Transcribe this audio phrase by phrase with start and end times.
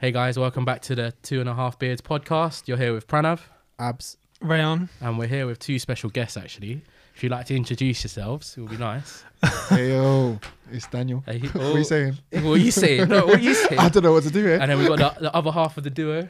[0.00, 2.66] Hey guys, welcome back to the Two and a Half Beards podcast.
[2.68, 3.40] You're here with Pranav,
[3.78, 4.16] Abs.
[4.40, 4.88] Rayon.
[5.02, 6.80] and we're here with two special guests actually.
[7.14, 9.24] If you'd like to introduce yourselves, it would be nice.
[9.68, 10.38] Hey yo,
[10.72, 11.22] it's Daniel.
[11.26, 12.18] Hey, What are you saying?
[12.32, 13.08] What are you saying?
[13.08, 13.78] No, what are you saying?
[13.80, 14.56] I don't know what to do here.
[14.58, 16.28] And then we've got the, the other half of the duo,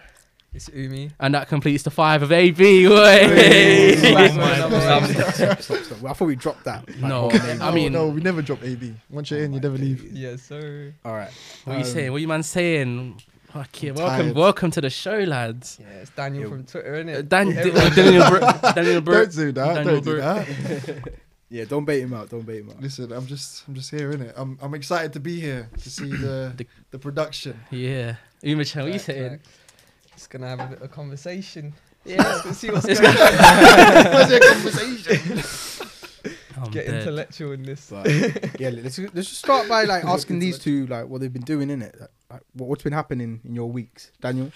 [0.52, 1.12] It's Umi.
[1.20, 2.88] and that completes the five of AB.
[2.88, 3.96] Way.
[3.96, 6.04] stop, stop, stop.
[6.04, 6.88] I thought we dropped that.
[6.88, 7.30] Like, No.
[7.60, 8.96] I mean- no, we never drop AB.
[9.08, 10.12] Once you're in, you never leave.
[10.12, 10.92] Yes, sir.
[11.04, 11.30] All right.
[11.64, 12.10] What are you Um, saying?
[12.10, 13.22] What are you man saying?
[13.52, 14.36] Fuck yeah, I'm welcome, tired.
[14.36, 15.78] welcome to the show, lads.
[15.80, 17.28] Yeah, it's Daniel from Twitter, isn't Uh, it?
[17.28, 18.38] Dan, Everyone- Daniel, Br-
[18.74, 19.74] Daniel Br- Don't do that.
[19.74, 21.12] Daniel Don't do that.
[21.52, 22.28] Yeah, don't bait him out.
[22.30, 22.80] Don't bait him out.
[22.80, 24.32] Listen, I'm just, I'm just here, innit?
[24.36, 27.58] I'm, I'm excited to be here to see the, The- the production.
[27.72, 29.40] Yeah, Umachan, what are you Facts, saying?
[30.14, 31.72] Just gonna have a bit of conversation.
[32.04, 34.12] Yeah, Let's see what's going on.
[34.14, 35.79] What's your conversation?
[36.62, 37.00] I'm Get dead.
[37.00, 37.88] intellectual in this.
[37.90, 38.06] But
[38.60, 41.70] yeah, let's let's just start by like asking these two like what they've been doing
[41.70, 41.96] in it.
[41.98, 44.52] Like, like, what, what's been happening in your weeks, Daniel?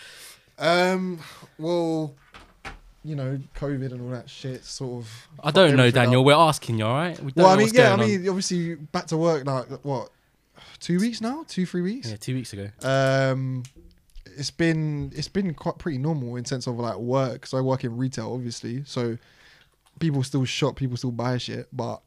[0.58, 1.18] Um,
[1.58, 2.14] well,
[3.02, 5.28] you know, COVID and all that shit, sort of.
[5.42, 6.20] I don't know, Daniel.
[6.20, 6.26] up.
[6.26, 7.18] We're asking you, all right?
[7.20, 8.20] We don't Well, I mean, what's yeah, I going on.
[8.22, 9.62] mean, obviously back to work now.
[9.82, 10.10] What,
[10.80, 11.44] two weeks now?
[11.48, 12.08] Two, three weeks?
[12.10, 12.68] yeah, two weeks ago.
[12.82, 13.64] Um,
[14.36, 17.46] it's been it's been quite pretty normal in sense of like work.
[17.46, 18.82] So I work in retail, obviously.
[18.86, 19.18] So
[19.98, 22.00] people still shop, people still buy shit, but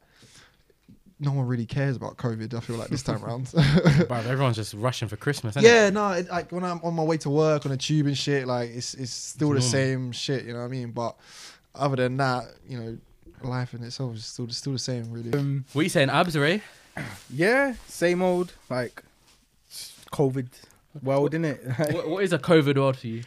[1.20, 2.54] no one really cares about COVID.
[2.54, 3.46] I feel like this time around.
[3.46, 5.56] Bruv, everyone's just rushing for Christmas.
[5.56, 8.06] Isn't yeah, no, it, like when I'm on my way to work on a tube
[8.06, 10.12] and shit, like it's it's still It's the normal.
[10.12, 10.44] same shit.
[10.44, 10.92] You know what I mean?
[10.92, 11.16] But
[11.74, 12.98] other than that, you know,
[13.42, 15.32] life in itself is still still the same, really.
[15.32, 16.62] Um, What are you saying, Abs, Ray?
[17.30, 19.02] yeah, same old like
[20.12, 20.48] COVID
[21.02, 21.60] world in it.
[21.92, 23.22] what, what is a COVID world for you?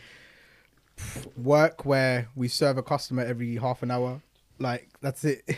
[1.35, 4.21] Work where we serve a customer every half an hour.
[4.61, 5.43] Like that's it.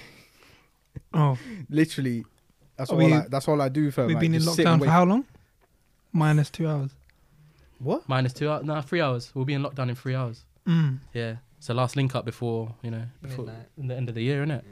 [1.15, 1.37] Oh,
[1.69, 2.23] Literally,
[2.77, 3.05] that's Are all.
[3.05, 3.89] we- I, that's all I do.
[3.91, 5.25] For we've like, been in just sit and lockdown for how long?
[6.11, 6.91] Minus two hours.
[7.79, 8.07] What?
[8.07, 8.63] Minus two hours?
[8.63, 9.31] No, three hours.
[9.33, 10.43] We'll be in lockdown in three hours.
[10.67, 10.99] Mm.
[11.13, 11.35] Yeah.
[11.59, 13.67] So last link up before, you know, before Midnight.
[13.89, 14.63] the end of the year, isn't it?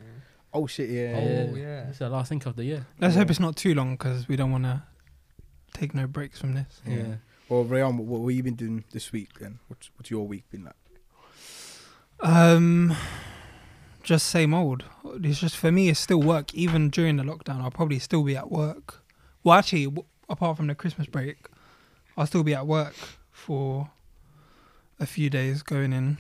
[0.54, 0.90] Oh shit!
[0.90, 1.48] Yeah.
[1.52, 1.88] Oh, yeah.
[1.90, 2.86] It's the last link of the year.
[3.00, 3.22] Let's Yeah.
[3.22, 4.84] hope it's not too long because we don't want to
[5.74, 6.82] take no breaks from this.
[6.86, 7.16] Yeah.
[7.50, 9.40] Well, Rayon, what, what have you been doing this week?
[9.40, 10.76] Then, what's what's your week been like?
[12.20, 12.96] Um,
[14.04, 14.84] just same old.
[15.06, 15.90] It's just for me.
[15.90, 16.54] It's still work.
[16.54, 19.04] Even during the lockdown, I'll probably still be at work.
[19.44, 21.48] Well, actually, w- apart from the Christmas break,
[22.18, 22.96] I'll still be at work
[23.32, 23.90] for
[25.00, 26.18] a few days going in,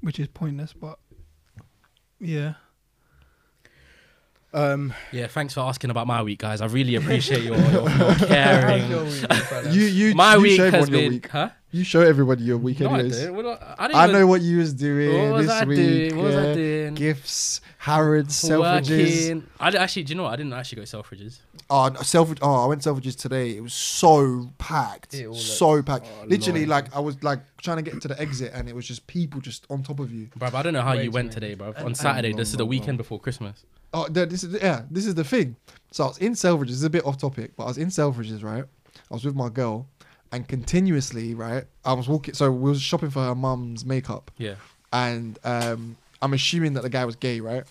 [0.00, 0.72] which is pointless.
[0.72, 0.98] But
[2.20, 2.54] yeah,
[4.54, 6.60] Um, Yeah, thanks for asking about my week, guys.
[6.60, 8.90] I really appreciate your, your, your caring.
[8.90, 9.24] Your week?
[9.72, 11.12] You you my you week show has everyone your been.
[11.12, 11.28] week.
[11.28, 11.48] Huh?
[11.70, 13.34] You show everybody your week, No, I didn't.
[13.34, 15.64] What I, I, didn't I even- know what you was doing What was this I
[15.64, 15.76] week.
[15.78, 16.16] doing?
[16.16, 16.54] What was I yeah.
[16.54, 16.94] doing?
[16.94, 19.28] Gifts, Harrods, Selfridges.
[19.28, 19.46] Working.
[19.58, 20.32] I d- actually, do you know what?
[20.34, 21.38] I didn't actually go to Selfridges.
[21.70, 22.38] Oh, no, Selfridge.
[22.42, 23.56] Oh, I went Selfridges today.
[23.56, 26.06] It was so packed, It looked- so packed.
[26.20, 26.84] Oh, Literally, Lord.
[26.84, 29.40] like I was like trying to get to the exit, and it was just people
[29.40, 30.28] just on top of you.
[30.38, 31.34] Bruv, I don't know how Way you went many.
[31.40, 31.72] today, bro.
[31.78, 33.64] On Saturday, and- this is the weekend before Christmas.
[33.94, 34.82] Oh, th- this is yeah.
[34.90, 35.56] This is the thing.
[35.90, 36.68] So I was in Selfridges.
[36.68, 38.64] This is a bit off topic, but I was in Selfridges, right?
[39.10, 39.86] I was with my girl,
[40.32, 41.64] and continuously, right?
[41.84, 42.34] I was walking.
[42.34, 44.54] So we was shopping for her mum's makeup, Yeah.
[44.92, 47.64] and um, I'm assuming that the guy was gay, right?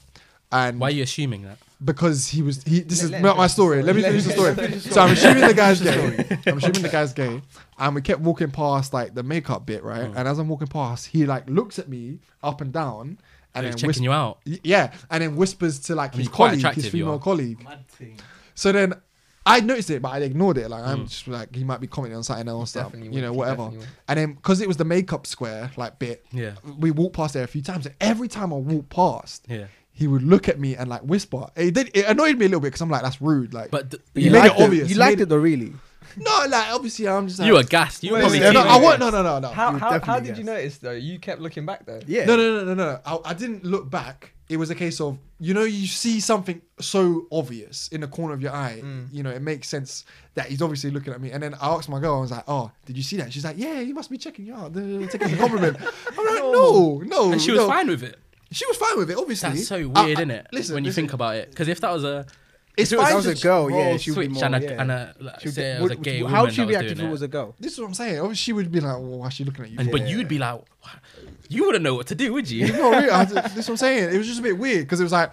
[0.51, 1.57] And Why are you assuming that?
[1.83, 3.81] because he was he this Let- is let not my story.
[3.81, 3.83] story.
[3.83, 4.79] Let me Let finish the him story.
[4.93, 6.39] So I'm assuming the guy's gay.
[6.45, 7.41] I'm assuming the guy's gay.
[7.79, 10.03] And we kept walking past like the makeup bit, right?
[10.11, 10.15] Mm.
[10.17, 13.17] And as I'm walking past, he like looks at me up and down
[13.53, 14.39] and He's then checking whispers, you out.
[14.63, 17.65] yeah, and then whispers to like I mean, his colleague, his female colleague.
[18.55, 18.93] So then
[19.45, 20.69] I noticed it, but I ignored it.
[20.69, 21.09] Like I'm Mm.
[21.09, 23.71] just like he might be commenting on something else, stuff, you know, whatever.
[24.07, 26.51] And then because it was the makeup square like bit, Yeah.
[26.77, 27.85] we walked past there a few times.
[27.87, 29.65] And every time I walked past, Yeah.
[29.91, 31.47] he would look at me and like whisper.
[31.55, 31.89] It did.
[31.95, 33.53] It annoyed me a little bit because I'm like, that's rude.
[33.53, 34.89] Like, But, th- You you made it liked obvious.
[34.89, 35.73] You You liked made it though, really.
[36.17, 38.03] no, like obviously I'm just like, you were gassed.
[38.03, 38.83] You were Wait, probably wait, no, I me.
[38.85, 39.47] want no, no, no, no.
[39.49, 40.91] How, how, how did you notice though?
[40.91, 41.99] You kept looking back though.
[42.07, 42.25] Yeah.
[42.25, 42.99] No, no, no, no, no.
[43.05, 44.33] I, I didn't look back.
[44.49, 48.33] It was a case of you know you see something so obvious in the corner
[48.33, 48.81] of your eye.
[48.83, 49.07] Mm.
[49.11, 50.03] You know it makes sense
[50.35, 51.31] that he's obviously looking at me.
[51.31, 53.45] And then I asked my girl, I was like, "Oh, did you see that?" She's
[53.45, 55.77] like, "Yeah, he must be checking you out, taking a compliment."
[56.17, 58.17] I'm like, "No, no." And she was no." fine with it.
[58.51, 59.17] She was fine with it.
[59.17, 60.47] Obviously, That's so I- weird, I- isn't it?
[60.51, 61.03] Listen, when you listen.
[61.03, 62.25] think about it, because if that was a
[62.77, 64.45] it's if it was- that was a girl, yeah, she would be switch more.
[64.45, 64.81] and a, yeah.
[64.81, 66.63] and a like, She would say get- it was a gay woman How would she
[66.63, 67.09] react if it it.
[67.09, 67.55] was a girl?
[67.59, 68.19] This is what I'm saying.
[68.19, 70.27] Obviously, she would be like, well, "Why is she looking at you?" And, but you'd
[70.27, 70.61] be like,
[71.49, 72.65] you wouldn't know what to do, would you?
[72.67, 73.11] It's not real.
[73.13, 74.13] I, this is what I'm saying.
[74.13, 75.31] It was just a bit weird because it was like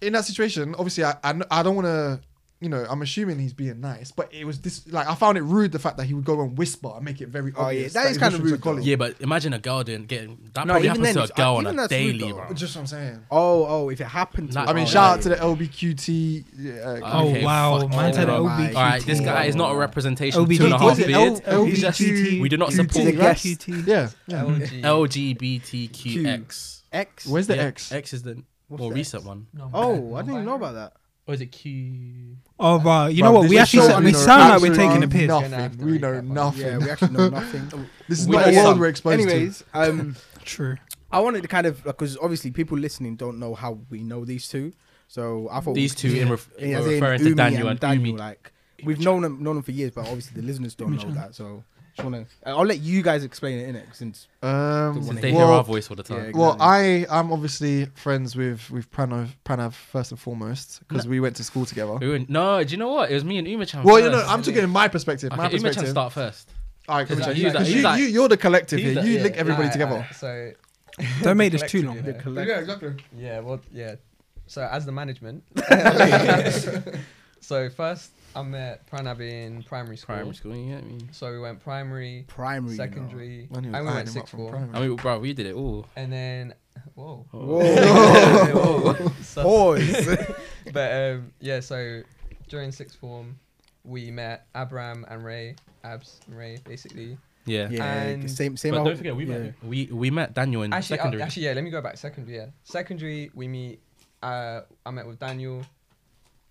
[0.00, 0.74] in that situation.
[0.74, 2.20] Obviously, I I, I don't want to
[2.60, 5.42] you know, I'm assuming he's being nice, but it was this like I found it
[5.42, 7.66] rude the fact that he would go and whisper and make it very Oh, yeah,
[7.66, 7.92] obvious.
[7.92, 8.78] that is kinda rude, though.
[8.78, 11.36] Yeah, but imagine a girl doing getting that No, probably even happens to then a
[11.36, 12.38] girl on even a that's rude, daily, though.
[12.38, 12.54] bro.
[12.54, 13.20] Just what I'm saying.
[13.30, 16.44] Oh, oh, if it happened to Like- I mean, Oh, shout out to the LBQT.
[16.82, 18.74] Uh, Oh Okay, wow, fuck man said Oh LBQT.
[18.74, 20.78] All right, this guy is not a representation of two and a LBGT.
[20.78, 21.40] half Was it beards.
[21.44, 22.40] L- He's just- LBGT?
[22.40, 23.44] we do not support The guest.
[23.44, 23.86] LBQT.
[23.86, 24.44] yeah, yeah.
[24.82, 26.72] LGBTQX.
[26.92, 27.26] X.
[27.26, 27.92] Where's the X?
[27.92, 29.26] X is the more recent X?
[29.26, 29.46] one.
[29.74, 30.92] Oh, I didn't even know about that.
[31.28, 32.36] Or is it Q?
[32.60, 33.06] Oh, wow.
[33.08, 33.42] You Bro, know what?
[33.42, 34.22] this We is actually so sa- we unknown.
[34.22, 35.26] sound like we're taking a piss.
[35.26, 35.78] Gonna have Nothing.
[35.78, 36.60] to We know recap on nothing.
[36.66, 37.86] Yeah, we actually know nothing.
[38.08, 38.78] This is We not know a world some.
[38.78, 40.76] we're exposed Anyways, um, True.
[41.10, 44.46] I wanted to kind of because obviously people listening don't know how we know these
[44.48, 44.72] two,
[45.08, 47.60] so I thought These two in ref- Yeah, were as in referring to Umi Daniel
[47.62, 48.06] and and Daniel.
[48.06, 48.18] Umi.
[48.18, 48.52] Like
[48.84, 51.34] we've known them, known them for years, but obviously the listeners don't know that.
[51.34, 54.46] So just wanna, I'll let you guys explain it in it since to.
[54.48, 56.26] Um, Since Since they hear well, our voice all the time.
[56.26, 56.56] Yeah, well.
[56.60, 61.44] I I'm obviously friends with with Pranav Pranav first and foremost because we went to
[61.44, 61.94] school together.
[61.94, 63.10] We were- no, do you know what?
[63.10, 63.82] It was me and Umachan.
[63.84, 65.30] Well, you know, I'm talking in my perspective.
[65.36, 65.90] my Okay, Umachan perspective.
[65.90, 66.50] start first.
[66.88, 68.94] All right, He's Umachan, like- you, like- you, like- you, you're the collective here.
[68.94, 69.92] like- you yeah, link everybody Alright, together.
[69.96, 70.52] alright, So
[71.22, 71.96] Don't make this too long.
[71.96, 72.12] you know.
[72.14, 72.94] collect- Yeah, exactly.
[73.18, 73.96] Yeah, well, yeah.
[74.46, 75.42] So as the management,
[77.40, 80.14] so first I met Pranav in primary school.
[80.14, 80.98] Primary school, you get me?
[81.10, 82.84] So we went primary, primary, you know.
[82.84, 84.70] secondary, and we went sixth form.
[84.74, 85.86] I mean, bro, we did it all.
[85.96, 86.54] And then,
[86.94, 87.26] whoa.
[87.32, 88.92] Whoa.
[89.22, 90.06] So- Boys.
[90.72, 92.02] but um, yeah, so
[92.48, 93.38] during sixth form,
[93.84, 97.16] we met Abram and Ray, Abs and Ray, basically.
[97.46, 97.68] Yeah.
[97.70, 98.72] yeah, And- same, same.
[98.72, 99.38] But old- don't forget, we yeah.
[99.38, 101.22] met we we met Daniel in Actually, uh, secondary.
[101.22, 101.52] actually, yeah.
[101.52, 101.96] Let me go back.
[101.96, 102.46] Secondary, yeah.
[102.64, 103.80] Secondary, we meet.
[104.22, 105.62] Uh, I met with Daniel.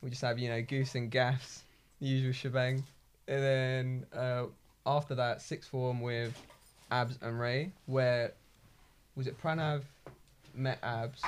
[0.02, 1.64] We just have you know goose and gaffs,
[2.00, 2.84] the usual shebang.
[3.28, 4.46] And then uh,
[4.86, 6.40] after that, sixth form with
[6.92, 7.72] Abs and Ray.
[7.88, 8.34] Where
[9.16, 9.42] was it?
[9.42, 9.82] Pranav
[10.54, 11.22] met Abs.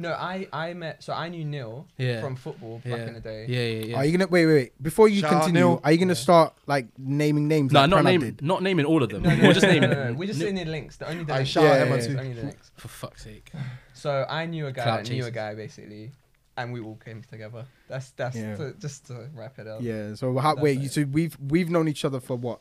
[0.00, 1.02] No, I I met.
[1.02, 2.20] So I knew Neil Yeah.
[2.20, 2.96] from football yeah.
[2.96, 3.46] back in the day.
[3.48, 3.96] Yeah, yeah, yeah.
[3.96, 4.82] Are you gonna wait, wait, wait?
[4.82, 5.80] Before you Shout continue, Neil.
[5.82, 6.14] are you gonna Yeah.
[6.14, 7.72] start like naming names?
[7.72, 9.22] no, like not Pranav naming, not naming all of them.
[9.22, 9.90] No, no, We're just no, no, naming.
[9.98, 10.12] no, no.
[10.14, 10.96] We're just Ni- saying the links.
[10.98, 11.50] The only the I links.
[11.50, 12.18] shout out Yeah, Emma yeah, too.
[12.18, 12.70] Only the links.
[12.76, 13.50] For fuck's sake.
[13.94, 16.12] So I knew a guy Clout that knew a guy basically,
[16.58, 17.64] and we all came together.
[17.88, 18.56] That's that's Yeah.
[18.56, 19.80] to, just to wrap it up.
[19.80, 20.14] Yeah.
[20.14, 22.60] So how, wait, you, so we've we've known each other for what?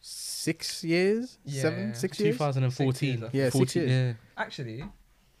[0.00, 1.38] Six years?
[1.46, 1.88] Seven?
[1.88, 1.92] Yeah.
[1.94, 2.36] Six years?
[2.36, 2.92] 2014.
[2.92, 3.90] Six years, I Yeah, six years.
[3.90, 4.12] Yeah.
[4.36, 4.84] Actually,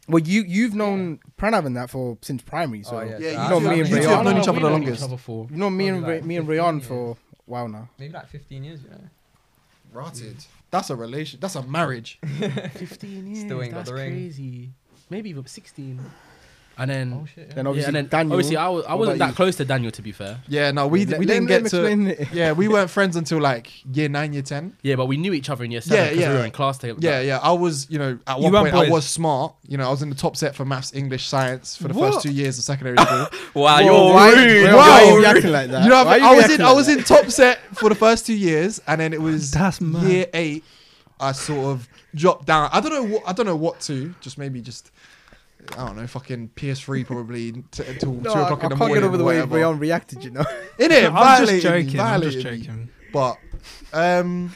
[0.08, 2.82] Well, you you've known Pranav and that for since primary.
[2.82, 3.44] So Oh, Yeah, yeah.
[3.44, 4.10] You know me and I- you two Rayon.
[4.10, 5.02] have known each other the longest.
[5.02, 7.16] other for- you know me and like me and 15 Rayon for a
[7.46, 7.88] while now.
[7.98, 9.00] maybe like 15 years, you know.
[9.92, 10.36] Rotted.
[10.70, 11.40] That's a relation.
[11.40, 12.18] That's a marriage.
[12.74, 13.40] 15 years.
[13.40, 14.10] Still ain't got that's the ring.
[14.12, 14.70] crazy.
[15.10, 15.98] Maybe even 16.
[16.80, 17.54] And then, Oh shit.
[17.56, 18.34] Then obviously yeah, and then Daniel.
[18.34, 19.34] obviously I, was, I wasn't that you?
[19.34, 20.38] close to Daniel to be fair.
[20.46, 21.84] Yeah, no, we we didn't get to.
[21.88, 22.14] him.
[22.32, 24.76] Yeah, we weren't friends until like year nine, year ten.
[24.82, 26.32] Yeah, but we knew each other in year seven Yeah, because yeah.
[26.32, 27.00] we were in class together.
[27.02, 27.38] Yeah, yeah.
[27.42, 29.54] I was, you know, at one weren't point I was smart.
[29.66, 32.12] You know, I was in the top set for maths, English, science for the What?
[32.14, 33.26] first two years of secondary school.
[33.54, 34.64] Wow, Whoa, you're why, rude.
[34.66, 34.76] Why, Wow.
[34.78, 35.82] why are you reacting like that?
[35.82, 38.24] You know, you I was in, reacting I was in top set for the first
[38.26, 40.04] two years, and then it was That's mad.
[40.08, 40.62] year eight.
[41.18, 42.70] I sort of dropped down.
[42.72, 43.22] I don't know what.
[43.26, 44.14] I don't know what to.
[44.20, 44.92] Just maybe just.
[45.76, 48.68] I don't know, fucking PS3 probably t- until No, two o'clock I in the I
[48.68, 48.94] can't morning.
[48.96, 49.56] get over the way whatever.
[49.56, 50.24] Rayon reacted.
[50.24, 50.44] You know.
[50.78, 52.00] In it, I'm just me, joking.
[52.00, 52.88] I'm just joking.
[53.12, 53.36] But
[53.92, 54.52] um,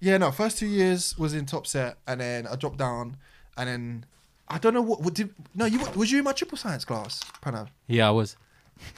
[0.00, 0.30] yeah, no.
[0.30, 3.16] First two years was in top set, and then I dropped down,
[3.56, 4.06] and then
[4.48, 5.02] I don't know what.
[5.02, 5.66] what did no?
[5.66, 7.68] You was you in my triple science class, Pranav?
[7.86, 8.36] Yeah, I was.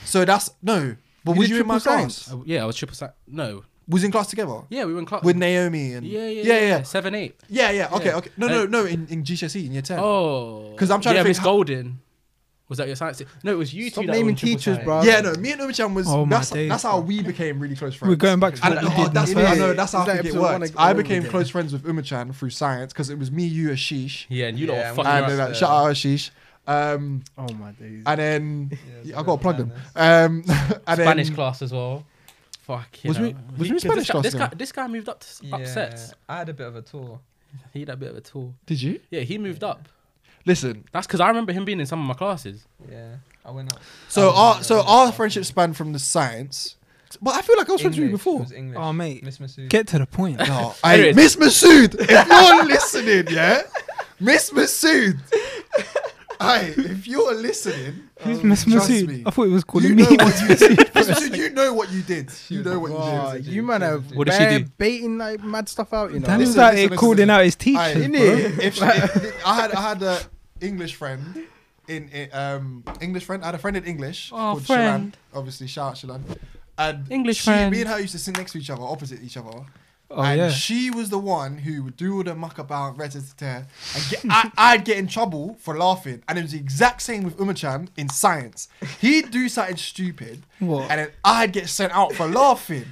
[0.04, 0.96] So that's no.
[1.24, 2.24] But You was you in my science?
[2.28, 2.34] class?
[2.36, 3.14] I- yeah, I was triple science.
[3.26, 3.64] No.
[3.88, 5.22] Was in class together Yeah, we were in class.
[5.24, 6.82] with Naomi and yeah, yeah, yeah, yeah, yeah, yeah.
[6.82, 7.38] Seven, eight.
[7.48, 7.88] yeah, yeah.
[7.92, 8.16] Okay, Yeah.
[8.16, 8.30] okay.
[8.36, 8.84] No, no, no.
[8.86, 9.98] In, in GCSE in year ten.
[10.00, 12.00] Oh, because I'm trying to yeah, think Miss Golden.
[12.68, 13.20] Was that your science?
[13.42, 14.06] No, it was you Stop two.
[14.06, 15.02] that were naming in teachers, bro.
[15.02, 15.34] Yeah, no.
[15.34, 16.06] Me and Omi-chan was.
[16.08, 18.08] Oh my that's, days, that's how we became really close friends.
[18.10, 19.74] We're going back to And, what oh, that's the I know.
[19.74, 20.70] That's how Is that it episode one works.
[20.70, 21.30] ag- I became again?
[21.30, 24.68] close friends with Umachan through science because it was me, you, Ashish, Yeah, and you
[24.68, 25.50] Yeah, lot and were fucking and around.
[25.50, 26.30] uh, shout out Ashish.
[26.66, 28.04] Um, Oh my days.
[28.06, 29.72] and then Yeah, yeah, I got to plug them.
[29.94, 30.48] madness.
[30.48, 32.06] Um, and Spanish then, class as well.
[32.62, 33.04] Fuck.
[33.04, 33.24] You Was know.
[33.26, 35.26] we- was we in Spanish this guy, class this guy, this guy moved up to
[35.26, 36.14] s- Yeah, sets.
[36.28, 37.20] I had a bit of a tour.
[37.72, 38.54] He had a bit of a tour.
[38.66, 39.88] Did you Yeah, he moved up.
[40.46, 40.84] listen?
[40.92, 42.64] That's because I remember him being in some of my classes.
[42.90, 43.80] Yeah, I went up.
[44.08, 45.12] So Oh, our so our no.
[45.12, 46.76] friendship spanned from the science,
[47.20, 48.36] but I feel like I was friends with you before.
[48.40, 48.78] it was English.
[48.80, 49.22] Oh, mate.
[49.24, 49.68] Miss Masood.
[49.68, 50.38] Get to the point.
[50.38, 51.16] No, hey, Anyways.
[51.16, 53.62] Miss Masood, if you're listening, yeah,
[54.20, 55.18] Miss Masood.
[56.42, 59.08] Hey, if you're listening, Who's Miss trust Masood?
[59.08, 59.22] me.
[59.26, 60.02] I thought it was calling you me.
[60.02, 60.78] know what you did.
[60.94, 62.30] Miss Masood, you know what you did.
[62.48, 63.46] You know what you Wow, did.
[63.46, 64.70] you man have What did she do?
[64.78, 66.12] baiting like mad stuff out.
[66.12, 66.26] You know.
[66.26, 67.30] Danny's Listen, out listen, here listen, calling listen.
[67.30, 68.56] out his Aye, teachers, innit?
[68.56, 68.64] bro.
[68.64, 70.20] if she, if- I had I had a
[70.60, 71.46] English friend
[71.88, 73.42] in, in um English friend.
[73.42, 75.16] I had a friend in English Oh, called friend.
[75.32, 75.38] Shilan.
[75.38, 76.20] Obviously, shout out Shilan.
[76.78, 77.70] And English she, friend.
[77.70, 79.50] Me and her used to sit next to each other, opposite each other.
[80.14, 80.50] Oh and yeah.
[80.50, 83.14] she was the one who would do all the muck about red
[83.94, 86.22] and get, I, I'd get in trouble for laughing.
[86.28, 88.68] And it was the exact same with Umachan in science.
[89.00, 90.90] He'd do something stupid, What?
[90.90, 92.84] and then I'd get sent out for laughing.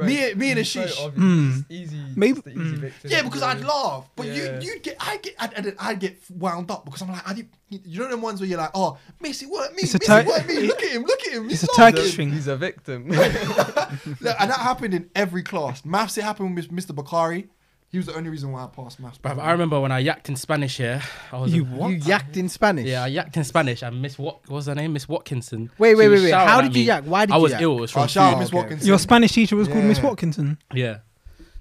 [0.00, 1.58] Bro, me, me and the it's so Mm.
[1.60, 2.00] It's easy.
[2.16, 2.92] Maybe- the easy mm.
[3.04, 4.60] Yeah, because I'd laugh, but Yeah.
[4.60, 7.34] you you get I get I'd, I'd, I'd get wound up because I'm like I
[7.34, 9.98] did, you know them ones where you're like oh Miss it weren't me It's a
[9.98, 12.16] Miss it weren't me look at him look at him It's a he's laughing." Turkish
[12.16, 12.32] thing.
[12.32, 13.08] He's a victim.
[13.10, 16.94] Look, and that happened in every class maths it happened with Mr.
[16.94, 17.48] Bakari
[17.90, 20.28] he was the only reason why I passed maths Bruv, I remember when I yacked
[20.28, 21.02] in Spanish here.
[21.32, 21.88] I was You a- what?
[21.90, 22.86] You yacked in Spanish.
[22.86, 24.92] Yeah, I yacked in Spanish and Miss what, what was her name?
[24.92, 25.70] Miss Watkinson.
[25.78, 26.30] Wait, She wait, was wait, wait.
[26.30, 26.86] shouting How at did you me.
[26.86, 27.04] yak?
[27.04, 27.60] Why did I you was yak?
[27.62, 27.78] ill.
[27.78, 28.38] It was from oh shout out food.
[28.40, 28.56] Miss okay.
[28.58, 30.04] Watkinson Your Spanish teacher was called Miss Yeah.
[30.06, 30.58] Watkinson.
[30.72, 30.98] Yeah.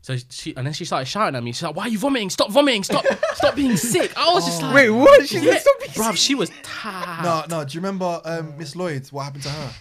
[0.01, 1.51] So she and then she started shouting at me.
[1.51, 2.29] She's like, "Why are you vomiting?
[2.29, 2.83] Stop vomiting!
[2.85, 3.03] Stop!
[3.33, 5.27] Stop being sick!" I was just like, Wait, what?
[5.27, 5.51] She yeah.
[5.53, 7.23] said stop being Bruv, she was tired.
[7.23, 9.71] no no do you remember um, Miss Lloyd what happened to her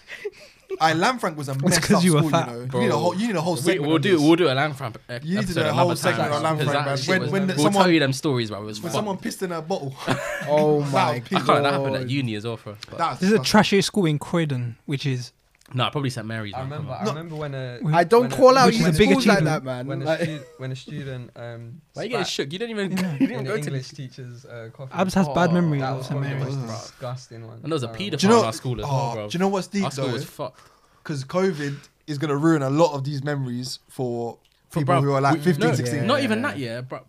[0.80, 2.48] I Lanfranc was a messed 'cause up you were school fat.
[2.50, 2.80] you know Bro.
[2.80, 4.20] you need a whole you need a whole We, segment we'll on do this.
[4.20, 6.32] we'll do a Lanfranc ep- uh, You need to episode do a another whole segment
[6.32, 6.96] on bruv, 'cause that man.
[6.98, 8.60] shit When- was- when we'll someone- tell you them stories, bro.
[8.60, 8.94] It was when fucked.
[8.98, 9.94] someone pissed in her bottle
[10.48, 11.46] Oh my Wow, I can't.
[11.46, 12.78] That happened at uni as well for us.
[12.88, 15.32] But That's This is a trashy school in Croydon, which is
[15.75, 16.54] no, I probably St Mary's.
[16.54, 16.92] I remember.
[16.92, 19.10] I remember when a Which- I don't when a- call out Which you a big
[19.10, 19.64] schools like achievement.
[19.64, 19.87] that, man.
[19.87, 22.52] when a, stu- when a student um Why you getting shook?
[22.52, 22.96] You didn't even.
[22.96, 23.16] Yeah.
[23.20, 24.92] You didn't the go to English teacher's uh, coffee.
[24.94, 26.56] Abs has bad Oh, memories that of was St Mary's.
[26.56, 27.56] most disgusting one.
[27.62, 29.28] And there was a Um, paedophile you know in our school as well, oh, bro.
[29.28, 30.60] do you know what's deep Our school though was fucked.
[31.02, 34.38] because COVID is going to ruin a lot of these memories for
[34.70, 36.06] For people bruv, who are like we- 15, no, 16.
[36.06, 36.25] Not Yeah.
[36.25, 37.00] even that, yeah, bro.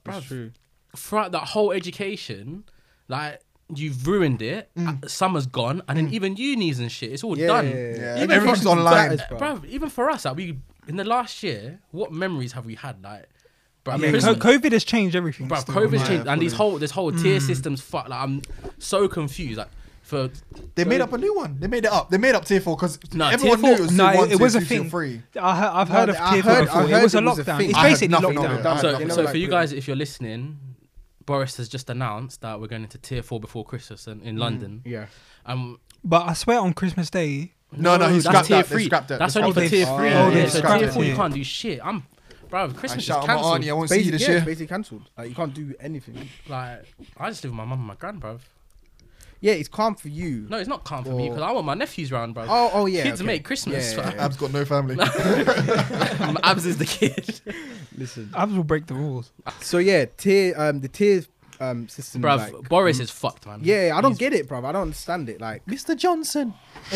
[0.96, 2.64] Throughout that whole education,
[3.08, 3.40] like
[3.76, 4.70] you've ruined it.
[4.78, 5.04] Mm.
[5.04, 7.70] uh, Summer's gone, and then even unis and shit, it's all Yeah, done.
[7.70, 7.96] yeah, yeah.
[7.98, 9.16] Yeah, Even everything's for- online.
[9.18, 10.58] That is- Bro, even for us, like we
[10.88, 13.04] in the last year, what memories have we had?
[13.04, 13.30] Like,
[13.84, 15.48] bro, yeah, Christmas, co- COVID has changed everything.
[15.48, 15.76] bro, still.
[15.76, 17.22] COVID's changed, and these whole this whole Mm.
[17.22, 18.10] tier systems, fuck.
[18.10, 18.42] Like, I'm
[18.80, 19.58] so confused.
[19.60, 19.70] Like,
[20.02, 20.32] for
[20.74, 21.58] They made up a new one.
[21.60, 22.10] They made it up.
[22.10, 24.18] They made up tier four because No, everyone tier knew it was No, tier it-
[24.18, 24.90] one, it tier was a two, tier thing.
[24.90, 25.22] three.
[25.40, 26.82] I, I've No, heard of I tier four heard- I before.
[26.82, 27.70] It was a it was a lockdown.
[27.70, 28.48] It's basically nothing of it.
[28.64, 28.82] lockdown.
[28.82, 29.02] So, nothing.
[29.02, 30.58] You know, so for you guys, if you're listening,
[31.30, 34.82] Boris has just announced that we're going into tier four before Christmas in, in London.
[34.86, 35.06] Yeah.
[35.46, 38.66] Um, But I swear on Christmas Day, No, no, he that's scrapped tier that.
[38.68, 38.86] They three.
[38.86, 39.20] scrapped that.
[39.20, 39.98] That's They only for scrapped tier it.
[39.98, 40.14] three.
[40.14, 41.80] Oh, they yeah, so scrapped tier it, four, you can't do shit.
[41.86, 42.04] I'm,
[42.50, 42.64] bro.
[42.66, 43.56] I Christmas is shout out my cancelled.
[43.56, 43.70] auntie.
[43.70, 44.46] I won't see you Basically, this yeah, year.
[44.46, 45.10] basically cancelled.
[45.18, 46.30] Like you can't do anything.
[46.48, 46.86] Like,
[47.18, 48.40] I just live with my mum and my grand, bro.
[49.42, 50.46] Yeah, it's calm for you.
[50.50, 52.46] No, it's not calm for me Or- because I want my nephews round, bro.
[52.48, 53.04] Oh, oh yeah.
[53.04, 53.28] Kids okay.
[53.28, 53.94] make Christmas.
[53.94, 54.26] Yeah, yeah, yeah.
[54.26, 54.98] Ab's got no family.
[56.44, 57.40] Abs is the kid.
[57.98, 58.30] Listen.
[58.36, 59.32] Abs will break the rules.
[59.62, 61.24] So yeah, tier um the tier
[61.62, 62.22] um system.
[62.22, 63.60] Bruv, like, Boris is fucked, man.
[63.64, 64.64] Yeah, I don't He's get it, bruv.
[64.66, 65.42] I don't understand it.
[65.42, 65.96] Like, Mr.
[65.96, 66.54] Johnson.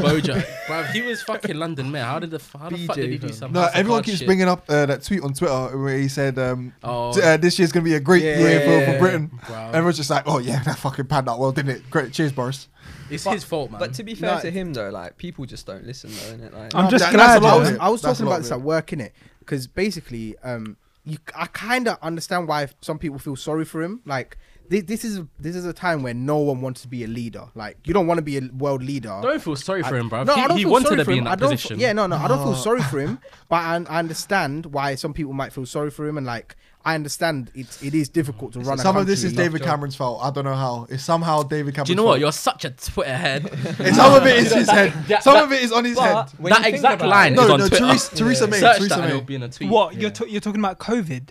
[0.00, 0.34] Bojo.
[0.66, 2.04] Bruv, he was fucking London mayor.
[2.04, 3.36] How did the how the fuck did he do fam.
[3.36, 3.52] some?
[3.52, 4.26] No, House everyone keeps shit?
[4.26, 7.72] bringing up uh, that tweet on Twitter where he said um, Oh, uh, this year's
[7.72, 9.30] going to be a great Yeah, year for, yeah, for Britain.
[9.42, 9.68] bruv.
[9.74, 11.90] Everyone's just like, oh yeah, that fucking panned out well, didn't it?
[11.90, 12.68] Great, cheers, Boris.
[13.10, 13.80] it's But- his fault, man.
[13.80, 16.52] But to be fair No, to him though, like people just don't listen though, innit?
[16.56, 17.18] Like, I'm just glad.
[17.18, 17.78] that's a lot I was.
[17.78, 18.54] I was talking a lot about of this it.
[18.54, 19.10] at work, innit?
[19.40, 24.00] Because basically, um, you, I kind of understand why some people feel sorry for him.
[24.04, 24.38] Like,
[24.70, 27.44] this, this is this is a time where no one wants to be a leader.
[27.54, 29.18] Like, you don't want to be a world leader.
[29.22, 30.24] don't feel sorry for him, bruv.
[30.26, 31.26] No, he I don't he feel wanted sorry to for be him.
[31.26, 31.76] in I don't position.
[31.76, 33.18] f- yeah, no, no, I don't feel sorry for him,
[33.50, 36.94] but I, I understand why some people might feel sorry for him, and like I
[36.94, 38.78] understand it, it is difficult to run.
[38.78, 39.34] a Some of this is.
[39.34, 40.20] David Cameron's fault.
[40.22, 40.86] I don't know how.
[40.88, 42.12] It's somehow David Cameron's Do you know what?
[42.12, 42.20] fault.
[42.20, 43.42] You're such a Twitter head.
[43.94, 44.92] Some of it is his head.
[45.08, 46.30] That- Some that- of it is on his head.
[46.38, 47.84] when that exact line it- is No, on no, Twitter.
[47.86, 48.60] Theresa, Theresa May.
[48.60, 49.08] Search Theresa that and May.
[49.16, 49.68] it'll be in a tweet.
[49.68, 50.00] What Yeah.
[50.00, 51.28] you're ta- you're talking about COVID?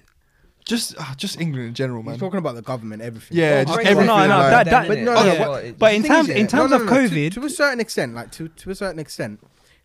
[0.69, 2.19] Just, ah, just England in general, He's man.
[2.19, 3.35] talking about the government, everything.
[3.37, 4.05] Yeah, Well, just everything.
[4.05, 6.29] no, no, like- that- that- But no, no, no, but- but- but in the terms-
[6.29, 8.69] in terms no, of no, no, to- COVID- to, a certain extent, like to to
[8.69, 9.39] a certain extent,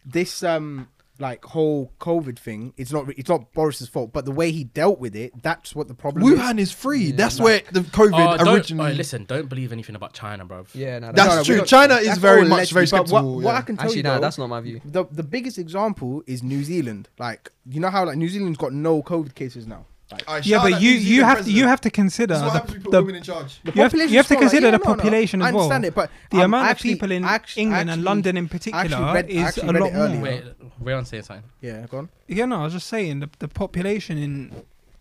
[0.05, 0.89] this um
[1.21, 4.99] like whole COVID thing, it's not it's not Boris's fault, but the way he dealt
[4.99, 6.39] with it, that's what the problem is.
[6.39, 7.05] Wuhan is free.
[7.11, 7.17] Yeah.
[7.17, 8.91] That's Like- where the COVID Oh, don't, originally.
[8.93, 10.67] oh, listen, don't believe anything about China, bro.
[10.75, 11.65] Yeah, no, That's No, no, true.
[11.65, 13.37] China is very much very skeptical.
[13.37, 13.55] What, what.
[13.55, 14.81] I can tell Actually, you, no, though, that's not my view.
[14.85, 17.09] the the biggest example is New Zealand.
[17.19, 19.87] Like you know how like New Zealand's got no COVID cases now.
[20.15, 22.45] Like, I Yeah, but you you Zealand have to you have to consider This is
[22.45, 23.61] what the, happens when we put the women in charge.
[23.65, 25.43] the You have- population you have to is small, consider yeah, the no, no, population
[25.43, 25.63] I as well.
[25.65, 28.49] understand it, but the um, amount actually- of people in act- England and London in
[28.49, 29.91] particular read- is a lot it more.
[29.93, 30.21] earlier.
[30.21, 30.45] Wait,
[30.81, 31.45] Rayon's saying something.
[31.61, 32.09] Yeah, go on.
[32.29, 34.35] Yeah, no, I was just saying the, the population in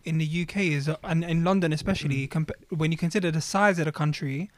[0.04, 3.78] in the UK is uh, and in London especially compa- when you consider the size
[3.78, 4.50] of the country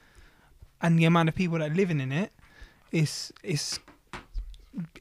[0.83, 2.33] and the amount of people that are living in it,
[2.91, 3.79] it, is is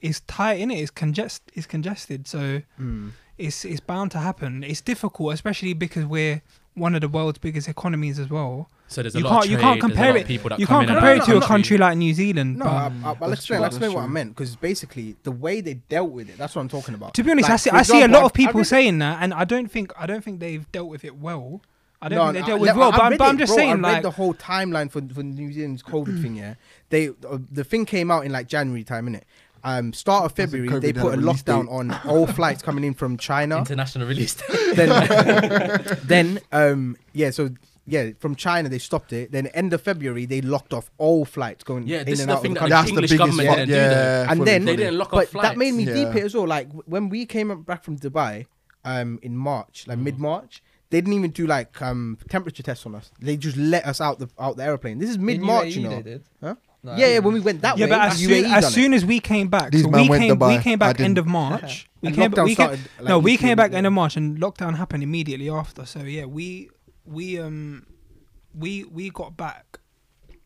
[0.02, 0.76] is tight in it.
[0.80, 2.28] It's congest it's congested.
[2.28, 3.12] So Mm.
[3.38, 4.64] It's it's bound to happen.
[4.64, 6.42] It's difficult, especially because we're
[6.74, 8.70] one of the world's biggest economies as well.
[8.88, 10.28] So there's a You lot can't of you can't there's a compare lot of it.
[10.28, 11.48] people that You come can't compare out it to the a country.
[11.48, 12.58] country like New Zealand.
[12.58, 13.60] No, but I, I, I'll explain.
[13.62, 14.14] I'll explain what I true.
[14.14, 17.14] meant because basically the way they dealt with it, that's what I'm talking about.
[17.16, 18.68] to be honest, I see for I see a lot of I- I people read-
[18.68, 21.62] saying that, and I don't think I don't think they've dealt with it well.
[22.02, 22.92] I don't No, think they dealt I- with it well.
[22.92, 25.02] But, I'm, read but I'm just bro, saying, I read like, the whole timeline for
[25.14, 26.36] for New Zealand's COVID thing.
[26.36, 26.54] Yeah,
[26.90, 29.24] they uh, the thing came out in like January time, innit?
[29.66, 31.72] Um, start of February, they put a had a release lockdown date.
[31.72, 33.58] on all flights coming in from China.
[33.58, 34.36] International release.
[34.76, 37.50] then, then, um, yeah, so
[37.88, 39.32] yeah, from China they stopped it.
[39.32, 42.30] Then end of February they locked off all flights going Yeah, in this is and
[42.30, 42.92] the out thing of the that country.
[42.96, 44.30] the English government didn't do that.
[44.30, 46.00] And fully, then- They didn't lock off but that made me flights.
[46.00, 46.48] deep it as well.
[46.48, 48.46] Like when we came back from Dubai,
[48.84, 49.88] um, in March, Mm.
[49.90, 53.12] like mid March, they didn't even do like um temperature tests on us.
[53.20, 55.00] They just let us out the out the airplane.
[55.00, 55.96] This is mid March, you know.
[55.98, 56.24] they did.
[56.42, 56.56] Huh?
[56.86, 57.82] No, yeah, yeah, when we went that way.
[57.82, 60.04] yeah, way, but as, UAE soon, as soon as we came back, These so man
[60.04, 61.90] we went came, we came back end of March.
[62.02, 63.78] we And came, lockdown we came, started, like, no, we came back immediately.
[63.78, 65.86] end of March, and lockdown happened immediately after.
[65.86, 66.70] So yeah, we
[67.06, 67.86] we um
[68.54, 69.80] we we got back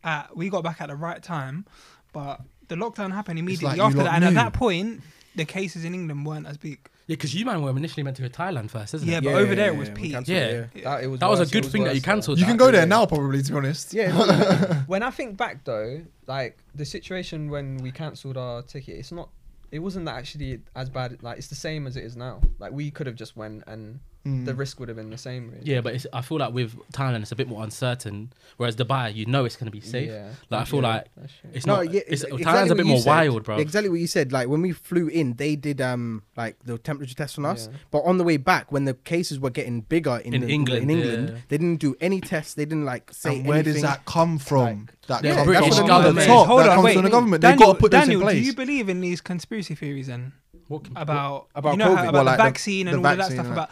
[0.02, 1.66] at we got back at the right time,
[2.12, 5.02] but the lockdown happened immediately like after lot that, and at that point,
[5.36, 6.78] the cases in England weren't as big.
[7.10, 9.10] Yeah, because you man were initially meant to go to Thailand first, isn't it?
[9.10, 9.24] Yeah, it?
[9.24, 10.12] but over there it was we peak.
[10.12, 10.44] cancelled Yeah.
[10.72, 12.14] it, That, it was That was a worse, it good thing that worse you there.
[12.14, 12.50] cancelled You that.
[12.52, 12.84] can go there Yeah.
[12.84, 13.42] now, probably.
[13.42, 13.92] To be honest.
[13.92, 14.82] Yeah, yeah.
[14.86, 19.28] When I think back though, like the situation when we cancelled our ticket, it's not.
[19.72, 21.20] It wasn't that actually as bad.
[21.20, 22.42] Like it's the same as it is now.
[22.60, 24.44] Like we could have just went and Mm.
[24.44, 25.48] the risk would have been the same.
[25.50, 25.62] Really.
[25.64, 29.14] Yeah, but it's, I feel like with Thailand it's a bit more uncertain, whereas Dubai,
[29.14, 30.10] you know it's gonna be safe.
[30.10, 30.28] Yeah.
[30.50, 31.06] Like I feel Yeah, like
[31.54, 31.90] it's no, not.
[31.90, 33.08] yeah, it's, ex- Thailand's a bit more said.
[33.08, 33.56] wild, bro.
[33.56, 34.30] Exactly what you said.
[34.30, 37.68] Like when we flew in, they did um like the temperature test on us.
[37.70, 37.78] Yeah.
[37.90, 40.82] But on the way back, when the cases were getting bigger in, In the- England,
[40.82, 41.34] in England, yeah.
[41.48, 42.52] they didn't do any tests.
[42.52, 44.88] They didn't like say And where does that come from?
[45.06, 46.16] that The comes British from government.
[46.18, 46.46] the top.
[46.46, 46.94] Hold that on, comes wait.
[46.94, 47.40] from the government.
[47.40, 48.42] Daniel, They've got to put Daniel, this in place.
[48.42, 50.32] do you believe in these conspiracy theories then?
[50.68, 52.08] What- about, About you know how, COVID?
[52.10, 53.44] about Well, the like the- vaccine and the all of that stuff.
[53.46, 53.70] and About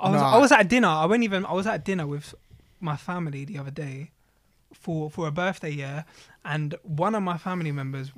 [0.00, 0.34] I was Nah.
[0.34, 0.88] I was at dinner.
[0.88, 2.34] I went even I was at dinner with
[2.80, 4.10] my family the other day
[4.74, 6.04] for for a birthday year,
[6.44, 8.12] and one of my family members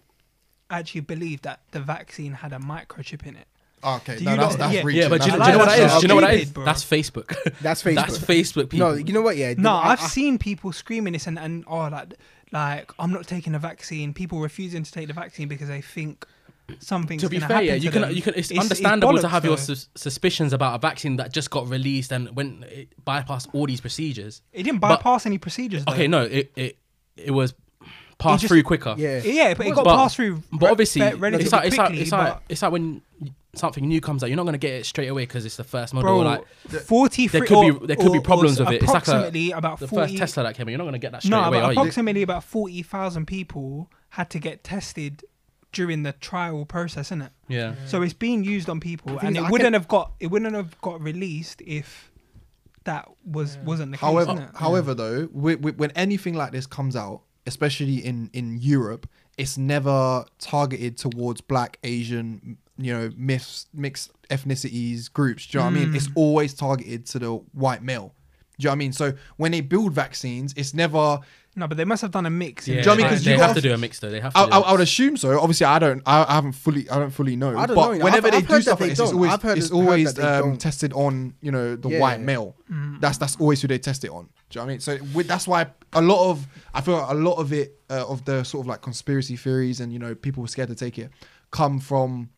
[0.71, 3.47] actually believed that the vaccine had a microchip in it.
[3.83, 4.83] Okay, Do no, you that's lot- that's yeah.
[4.85, 5.03] reaching.
[5.03, 5.95] yeah, but do you, That's do you know what that That's?
[5.95, 6.51] Do you know what that is?
[6.51, 6.65] bro.
[6.67, 7.61] That's Facebook.
[7.63, 7.95] That's Facebook.
[7.95, 8.91] That's Facebook people.
[8.91, 9.37] No, you know what?
[9.39, 9.55] Yeah.
[9.57, 12.13] No, I- I've I- seen people screaming this and, and oh like
[12.53, 14.13] like I'm not taking the vaccine.
[14.13, 16.27] People refusing to take the vaccine because they think
[16.79, 18.13] something's to be fair, yeah, to you can them.
[18.13, 18.35] you can.
[18.35, 19.75] It's, It's- it's understandable to bollocks, have your though.
[19.75, 23.81] sus- suspicions about a vaccine that just got released and when it bypassed all these
[23.81, 24.43] procedures.
[24.53, 25.85] It didn't but- bypass any procedures.
[25.85, 25.93] Though.
[25.93, 26.79] Okay, no, it it
[27.17, 27.55] it was
[28.19, 28.95] passed just- through quicker.
[28.99, 29.21] Yeah.
[29.25, 30.43] Yeah, but it got But- passed through.
[30.53, 32.73] But re- obviously, re- it's relatively like it's like quickly, it's like but- it's like
[32.73, 33.03] when
[33.57, 35.93] something new comes out, you're not gonna get it straight away because it's the first
[35.93, 36.09] model.
[36.09, 36.45] Bro, like
[36.85, 37.27] forty.
[37.27, 38.75] there could be- there could be problems with it.
[38.83, 40.13] It's like a- approximately about the forty.
[40.17, 41.59] first Tesla that came, in, you're not gonna get that straight no, away.
[41.59, 41.81] but Are you?
[41.81, 45.25] approximately about forty thousand people had to get tested
[45.73, 47.33] during the trial process, isn't it?
[47.49, 47.75] Yeah.
[47.87, 50.55] So it's being used on people, and it I wouldn't can- have got it wouldn't
[50.55, 52.11] have got released if
[52.85, 54.01] that was wasn't the case.
[54.09, 54.57] However, innit?
[54.57, 59.57] however, though, wi- wi- when anything like this comes out, especially in in Europe, it's
[59.59, 65.47] never targeted towards Black, Asian, you know, myths, mixed ethnicities, groups.
[65.47, 65.89] Do you know what I mean?
[65.91, 65.97] Hmm.
[65.97, 68.15] It's always targeted to the white male.
[68.59, 68.93] Do you know what I mean?
[68.93, 71.21] So when they build vaccines, it's never.
[71.61, 72.67] No, but they must have done a mix.
[72.67, 73.23] Yeah, Do you know what I mean?
[73.25, 74.11] they you have got- to do a mix though.
[74.11, 74.39] They have to.
[74.41, 74.91] I, do I, a I would mix.
[74.91, 75.39] assume so.
[75.39, 76.03] Obviously, I don't.
[76.07, 76.89] I, I haven't fully.
[76.91, 77.57] I don't fully know.
[77.57, 78.05] I don't but know.
[78.05, 79.15] whenever I've- they I've do heard stuff that like this, it's don't.
[79.17, 80.61] always I've heard it's that- heard always that they um, don't.
[80.61, 82.01] tested on you know the Yeah.
[82.01, 82.57] white male.
[83.01, 84.25] That's that's always who they test it on.
[84.51, 84.81] Do you know what I mean?
[84.81, 88.05] So with, that's why a lot of I feel like a lot of it uh,
[88.09, 90.75] of the sort of like conspiracy theories and you know people who are scared to
[90.75, 91.11] take it
[91.53, 92.31] come from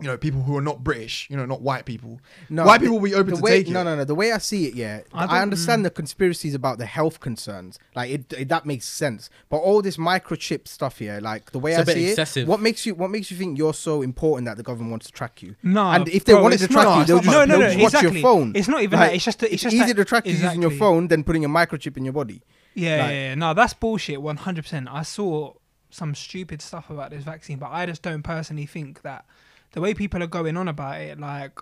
[0.00, 1.28] you know people who are not British.
[1.30, 2.20] You know, not white people.
[2.48, 3.72] No, white the- people will be open to way, take it.
[3.72, 4.04] No, no, no.
[4.04, 5.84] The way I see it, yeah, I I, don't- understand mm.
[5.84, 7.78] the conspiracies about the health concerns.
[7.94, 9.30] Like it, it, that makes sense.
[9.48, 12.42] But all this microchip stuff here, like the way It's a I bit see excessive.
[12.44, 15.06] it, what makes you what makes you think you're so important that the government wants
[15.06, 15.56] to track you?
[15.62, 17.58] No, and if they bro, wanted to track not- you, they'll not just, no, no,
[17.58, 18.20] they'll no, just watch exactly.
[18.20, 18.52] your phone.
[18.56, 19.14] It's not even Like, that.
[19.16, 21.44] It's just it's, it's just easier that- to track you using your phone than putting
[21.44, 22.42] a microchip in your body.
[22.74, 23.34] Yeah, Like- yeah, yeah.
[23.34, 24.22] No, that's bullshit.
[24.22, 24.88] One hundred percent.
[24.90, 25.54] I saw
[25.92, 29.24] some stupid stuff about this vaccine, but I just don't personally think that
[29.72, 31.58] the way people are going on about it, like,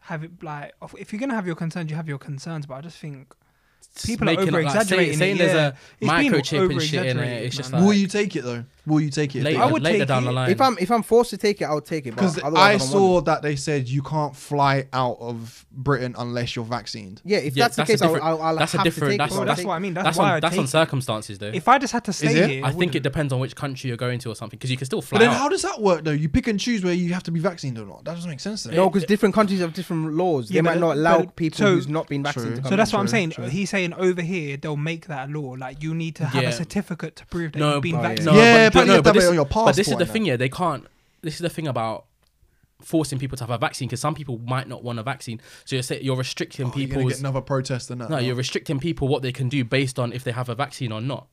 [0.00, 2.66] have it like if you're gonna have your concerns, you have your concerns.
[2.66, 3.34] But I just think
[4.04, 5.52] people are Making up, like, over-exaggerating saying, it, saying yeah.
[5.52, 7.10] there's a been microchip and shit in it.
[7.10, 8.64] over-exaggerated, It's just like Will you take it though?
[8.86, 9.40] Will you take it?
[9.40, 10.26] if they later, I would later take down it.
[10.26, 10.50] the line.
[10.50, 12.12] If I'm if I'm forced to take it, I'll take it.
[12.12, 16.64] Because otherwise I saw that they said you can't fly out of Britain unless you're
[16.64, 17.20] vaccinated.
[17.22, 19.10] Yeah, if Yeah, that's the that's a case, I'll, I'll, I'll that's a have different-
[19.10, 19.34] to take that's- it.
[19.34, 19.74] Well, I'll that's take what.
[19.74, 19.92] I mean.
[19.92, 21.48] That's, that's why on I that's on circumstances though.
[21.52, 23.98] If I just had to stay here, I think it depends on which country you're
[23.98, 26.04] going to or something because you can still fly But then how does that work
[26.04, 26.12] though?
[26.12, 28.04] You pick and choose where you have to be vaccinated or not.
[28.04, 28.64] That doesn't make sense.
[28.64, 30.48] No, because different countries have different laws.
[30.48, 32.62] They might not allow people who's not been vaccinated to True.
[32.62, 33.30] come So that's what I'm saying.
[33.32, 33.44] true.
[33.68, 35.50] He's saying over here they'll make that law.
[35.58, 36.48] Like you need to have Yeah.
[36.48, 38.24] a certificate to prove that No, you've been but- vaccinated.
[38.34, 39.66] No, Yeah, but, but you no, have to but have it this, on your but
[39.72, 40.24] this is passport the and thing.
[40.26, 40.86] Yeah, they can't.
[41.22, 42.06] This is the thing about
[42.80, 45.40] forcing people to have a vaccine because some people might not want a vaccine.
[45.64, 47.12] So you're say, you're restricting Oh, you're gonna people's.
[47.14, 48.08] get another protest and that.
[48.10, 50.92] no, you're restricting people what they can do based on if they have a vaccine
[50.92, 51.26] or not.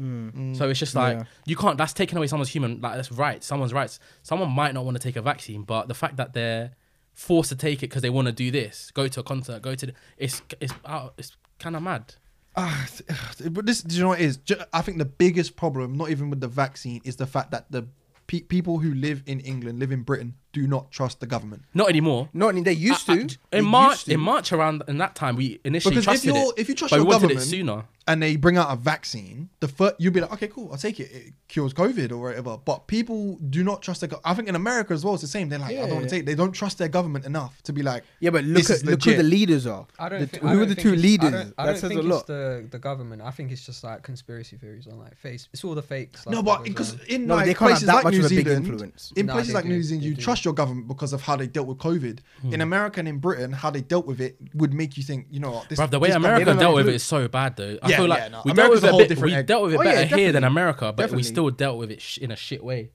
[0.00, 0.56] Mm.
[0.56, 1.24] So it's just like Yeah.
[1.46, 1.76] you can't.
[1.78, 2.80] That's taking away someone's human.
[2.80, 3.42] Like that's right.
[3.44, 3.98] Someone's rights.
[4.22, 6.72] Someone might not want to take a vaccine, but the fact that they're
[7.14, 9.74] forced to take it because they want to do this, go to a concert, go
[9.74, 9.86] to.
[9.86, 11.12] The, it's it's out.
[11.18, 12.14] It's kind of mad.
[12.54, 12.84] Uh,
[13.50, 14.38] but this, do you know what it is?
[14.72, 17.86] I think the biggest problem, not even with the vaccine, is the fact that the
[18.26, 21.62] pe- people who live in England, live in Britain, do not trust the government.
[21.72, 22.28] Not anymore.
[22.34, 23.20] Not any, they used I, to.
[23.20, 24.12] I, in they March, to.
[24.12, 26.58] in March around in that time, we initially because trusted if you're, it.
[26.58, 28.76] If you trust but your we government, wanted it sooner and they bring out a
[28.76, 31.10] vaccine, the first you'll be like, okay, cool, I'll take it.
[31.10, 32.58] It cures COVID or whatever.
[32.58, 34.08] But people do not trust their.
[34.08, 34.26] government.
[34.26, 35.48] I think in America as well, it's the same.
[35.48, 36.26] They're like, yeah, I don't want to take.
[36.26, 39.16] They don't trust their government enough to be like, yeah, but look at look who
[39.16, 39.86] the leaders are.
[39.98, 40.20] I don't.
[40.20, 41.28] The, think, who I don't are the two leaders?
[41.28, 42.26] I don't, I don't think it's lot.
[42.26, 43.22] the the government.
[43.22, 45.48] I think it's just like conspiracy theories on like face.
[45.54, 46.26] It's all the fakes.
[46.26, 48.68] Like, no, but because in no, like places like New Zealand,
[49.16, 51.46] in no, places like do, New Zealand, you trust your government because of how they
[51.46, 52.18] dealt with COVID.
[52.44, 52.60] In hmm.
[52.60, 55.52] America and in Britain, how they dealt with it would make you think, you know,
[55.52, 55.78] what, this.
[55.78, 57.78] The way America dealt with it is so bad though.
[57.86, 58.42] Yeah, feel like yeah, no.
[58.44, 60.96] we, dealt with, bit, we dealt with it oh, better yeah, here than America, but
[60.96, 61.16] definitely.
[61.16, 62.90] we still dealt with it sh- in a shit way.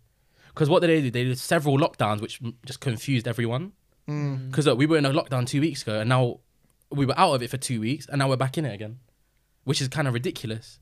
[0.50, 1.12] Because what did they do?
[1.12, 3.74] They did several lockdowns, which m- just confused everyone.
[4.06, 4.78] Because mm.
[4.78, 6.40] we were in a lockdown two weeks ago, and now
[6.90, 9.00] we were out of it for two weeks, and now we're back in it again,
[9.66, 10.80] which is kind of ridiculous.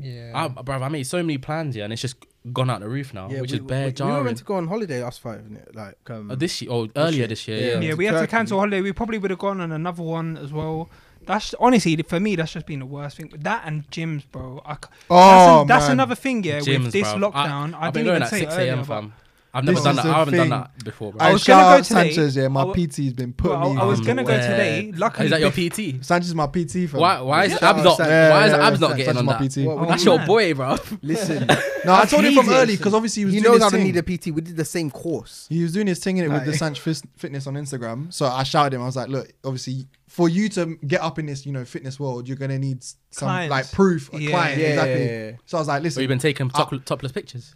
[0.00, 2.16] Yeah, I, I made so many plans, yeah, and it's just
[2.52, 4.14] gone out the roof now, yeah, which we, is bare we, jarring.
[4.14, 5.74] We were meant to go on holiday, us five, isn't it?
[5.74, 7.56] Like oh, um, oh, this year, or oh, earlier this year.
[7.56, 7.88] This year yeah, yeah.
[7.88, 8.80] yeah we had to cancel holiday.
[8.80, 10.88] We probably would have gone on another one as well.
[11.28, 12.36] That's honestly for me.
[12.36, 13.30] That's just been the worst thing.
[13.40, 14.62] That and gyms, bro.
[14.64, 14.78] I,
[15.10, 16.42] oh, that's, a, that's another thing.
[16.42, 17.30] Yeah, gyms, with this bro.
[17.30, 19.12] lockdown, I, I didn't even say 6 a.m.
[19.54, 20.04] I've never This done that.
[20.06, 21.12] I haven't done that before.
[21.12, 21.26] Bro.
[21.26, 22.12] I was gonna go today.
[22.12, 23.80] Sanchez, yeah, my PT's been putting Well, me.
[23.80, 24.92] I, I was gonna go today.
[24.94, 26.04] Luckily, Is that your PT?
[26.04, 26.88] Sanchez is my PT.
[26.90, 27.20] For Why?
[27.22, 27.98] Why is Shout Abs not?
[27.98, 28.04] Why
[28.46, 29.50] is yeah, Abs not Sanchez getting on my that?
[29.50, 29.88] PT.
[29.88, 30.76] That's your boy, bro.
[31.02, 31.46] Listen,
[31.84, 33.82] No, I told him from early because obviously he was he doing knows how I
[33.82, 34.26] need a PT.
[34.26, 35.46] We did the same course.
[35.48, 38.12] He was doing his thing in it with the Sanchez Fitness on Instagram.
[38.12, 38.82] So I shouted him.
[38.82, 41.98] I was like, look, obviously, for you to get up in this, you know, fitness
[41.98, 43.50] world, you're gonna need some Clients.
[43.50, 44.30] like proof, a Yeah.
[44.30, 45.04] client, Yeah, exactly.
[45.06, 45.32] yeah, yeah.
[45.46, 47.54] So I was like, listen, you've been taking top, topless pictures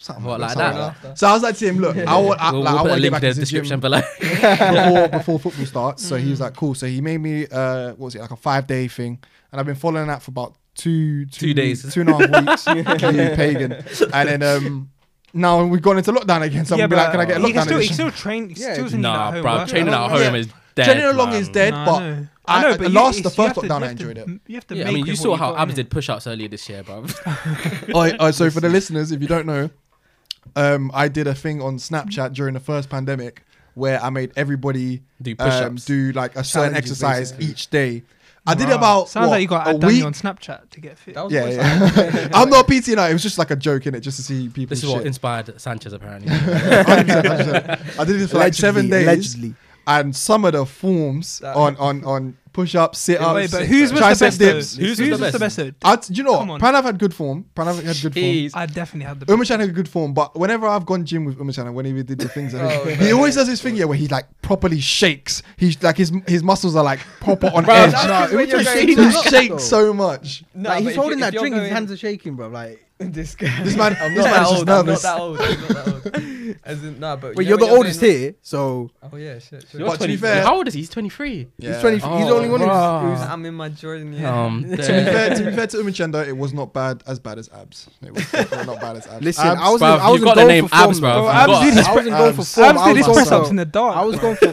[0.00, 1.18] something what, like that.
[1.18, 2.94] So I was like to him, look, I want, I, we'll, like, we'll I want
[2.94, 6.06] to get back the description gym below before, before football starts.
[6.06, 6.56] So he was like, mm.
[6.56, 6.74] cool.
[6.74, 9.18] So he made me, uh, what was it, like a five day thing,
[9.52, 12.46] and I've been following that for about two, two, two days, two and a half
[12.46, 12.66] weeks.
[13.14, 13.36] yeah.
[13.36, 13.72] Pagan,
[14.12, 14.90] and then um,
[15.34, 16.64] now we've gone into lockdown again.
[16.64, 17.46] So yeah, I'm be like, can I get a lockdown?
[17.46, 18.52] He can still, he still train.
[18.56, 20.84] Yeah, still nah, no, bro, training at home is dead.
[20.84, 22.26] Training along is dead, but.
[22.46, 24.40] I know, but last the first lockdown, to, I enjoyed to, it.
[24.48, 26.68] You have to yeah, I mean, you saw how Abs did push ups earlier this
[26.68, 27.06] year, bro.
[27.94, 29.70] oh, so for the listeners, if you don't know,
[30.56, 35.02] um, I did a thing on Snapchat during the first pandemic where I made everybody
[35.22, 37.46] do um, do like a certain exercise basically.
[37.46, 38.02] each day.
[38.46, 40.98] I did it about sounds what, like you got a week on Snapchat to get
[40.98, 41.14] fit.
[41.28, 42.28] yeah, yeah.
[42.34, 42.88] I'm not PT.
[42.88, 44.70] It was just like a joke in it, just to see people.
[44.70, 44.98] This is shit.
[44.98, 46.30] what inspired Sanchez apparently.
[46.32, 49.54] I did it for allegedly, like seven days, allegedly.
[49.86, 53.92] and some of the forms on on on push up, sit up, wait, but who's
[53.92, 54.38] was the best?
[54.38, 54.52] though?
[54.52, 54.76] dips.
[54.76, 55.56] who's was the best?
[55.56, 55.70] though?
[55.82, 56.60] I, do you know, Pranav what?
[56.60, 57.46] Pranav had good form.
[57.54, 58.60] Pranav had good form.
[58.62, 59.38] I definitely had the best.
[59.38, 62.18] Umachan had good form, but whenever I've gone gym with Umachan and whenever he did
[62.18, 65.42] the things, oh, he, he always does his thing yeah, where he like properly shakes.
[65.56, 67.92] He's like his his muscles are like proper on edge.
[67.92, 70.44] that's 'cause when He shakes so much.
[70.54, 72.48] No, Like, he's holding that drink, his hands are shaking, bro.
[72.48, 73.62] Like This guy.
[73.64, 73.96] This man.
[73.98, 75.02] I'm this not, that old, I'm not nervous.
[75.02, 75.40] that old.
[75.40, 76.56] I'm not that old.
[76.64, 77.34] As in, nah, but.
[77.34, 78.90] But you are the oldest here, so.
[79.02, 79.64] Oh yeah, shit.
[79.72, 80.80] You're But to be fair- how old is he?
[80.80, 81.48] He's 23.
[81.58, 81.72] Yeah.
[81.72, 81.94] He's 20.
[81.96, 82.68] he's the only one who's.
[82.70, 83.00] Oh.
[83.00, 84.12] who's- I'm in my Jordan.
[84.12, 84.44] Yeah.
[84.44, 87.38] Um, to be fair, to be fair to Umachenda, it was not bad as bad
[87.38, 87.88] as abs.
[88.02, 88.30] It was
[88.66, 89.24] not bad as abs.
[89.24, 89.80] Listen, Abs- I was.
[89.80, 92.58] in- I was got the name for abs, Bro, abs did his going for abs.
[92.58, 93.96] Abs I was going press for- ups in the dark.
[93.96, 94.52] I was going for.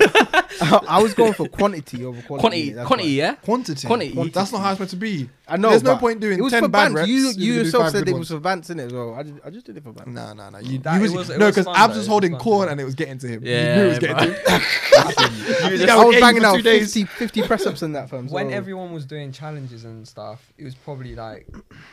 [0.90, 2.72] I was going for quantity over quality.
[2.72, 3.36] quantity, quantity, yeah.
[3.36, 3.88] Quantity.
[3.88, 4.30] Quantity.
[4.30, 5.30] That's not how it's meant to be.
[5.50, 5.70] I know.
[5.70, 8.30] There's no point doing it was 10 for bad You, you yourself said it was
[8.30, 9.16] for Vance in it as well.
[9.16, 10.08] I just, I just did it for Vance.
[10.08, 10.60] No, no, no.
[10.60, 12.82] You, That- you it was, it no, because Abs was It was holding corn and
[12.82, 13.42] it was getting to him.
[13.44, 14.62] Yeah, you knew it was getting to him.
[15.68, 18.28] You I was banging out 50, 50 press ups in that firm.
[18.28, 21.48] When everyone was doing challenges and stuff, it was probably like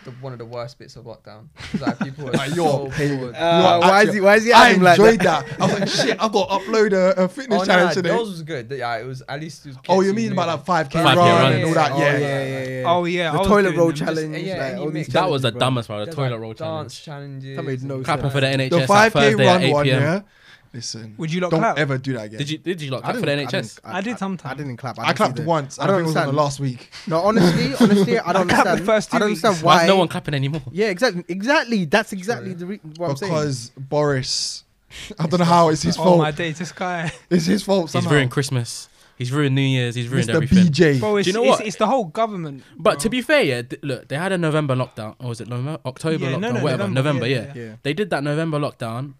[0.05, 1.49] the, one of the worst bits of lockdown.
[1.57, 3.35] 'Cause, Like people were Like, so bored.
[3.35, 4.21] Uh, why is he?
[4.21, 4.53] Why is he?
[4.53, 5.47] I enjoyed that.
[5.61, 8.11] I was like, shit, I've got to upload a, fitness oh, challenge today.
[8.14, 8.71] yours was good.
[8.71, 9.67] Yeah, it was at least.
[9.88, 11.93] Oh, you mean about like 5K run and all that?
[11.93, 12.85] Oh, yeah, yeah, yeah.
[12.87, 14.35] Oh yeah, toilet roll them, challenge.
[14.35, 16.05] Just, yeah, like, all these that was the dumbest one.
[16.05, 17.03] The toilet like roll challenge.
[17.03, 17.57] challenges.
[17.57, 18.05] That made no sense.
[18.07, 18.71] Clapping for the NHS.
[18.71, 20.21] The 5k run at 8 one, yeah.
[20.75, 21.79] Listen, would you not don't clap?
[21.79, 22.39] ever do that again.
[22.39, 23.79] Did you did you not clap for the NHS?
[23.85, 24.53] I, I, I, did sometimes.
[24.53, 24.99] I didn't clap.
[24.99, 25.47] I, I clapped either.
[25.47, 25.79] once.
[25.79, 26.31] I don't understand.
[26.31, 26.91] It last week.
[27.07, 28.81] No, honestly, honestly, I don't understand.
[28.81, 29.87] The first I don't understand why.
[29.87, 30.63] No one clapping anymore?
[30.73, 31.25] Yeah, exactly.
[31.29, 31.85] Exactly.
[31.85, 32.91] That's exactly the reason.
[32.91, 34.65] Because Boris,
[35.21, 36.15] I don't know how it's his oh fault.
[36.17, 37.13] Oh my days, this guy.
[37.31, 37.93] It's his fault.
[37.93, 38.89] He's ruining Christmas.
[39.16, 39.94] He's ruined New Year's.
[39.94, 40.35] He's ruined Mr.
[40.35, 40.66] everything.
[40.66, 41.00] BJ.
[41.00, 41.66] Bro, it's, Do you know it's, what?
[41.66, 42.62] It's, the whole government.
[42.77, 43.00] But bro.
[43.00, 45.79] to be fair, yeah, th- look, they had a November lockdown, or was it November,
[45.87, 47.62] October yeah, lockdown, no, no, whatever, November, November yeah, yeah.
[47.62, 49.14] yeah, They did that November lockdown.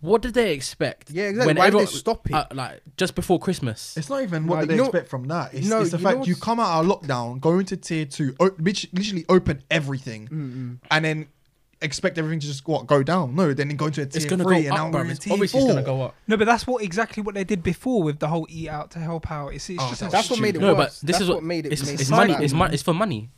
[0.00, 1.10] What did they expect?
[1.10, 1.48] Yeah, exactly.
[1.48, 2.34] When Why everyone, did they stop it?
[2.34, 3.96] Uh, like just before Christmas.
[3.96, 5.52] It's not even what did they expect from that.
[5.54, 8.54] It's, no, it's the fact you come out of lockdown, go into tier two, o-
[8.58, 10.74] literally open everything, mm-hmm.
[10.90, 11.28] and then
[11.80, 13.34] expect everything to just go, go down.
[13.34, 15.32] No, then go to a tier it's gonna three, go and now we're in tier
[15.32, 15.68] obviously four.
[15.68, 16.14] It's gonna go up.
[16.26, 18.98] No, but that's what exactly what they did before with the whole eat out to
[18.98, 19.48] help out.
[19.48, 20.60] It's, it's oh, just that's, what made it.
[20.60, 21.00] No, worse.
[21.00, 21.72] but this that's is what, what made it.
[21.72, 22.34] It's, it's money.
[22.40, 23.30] It's, it's for money.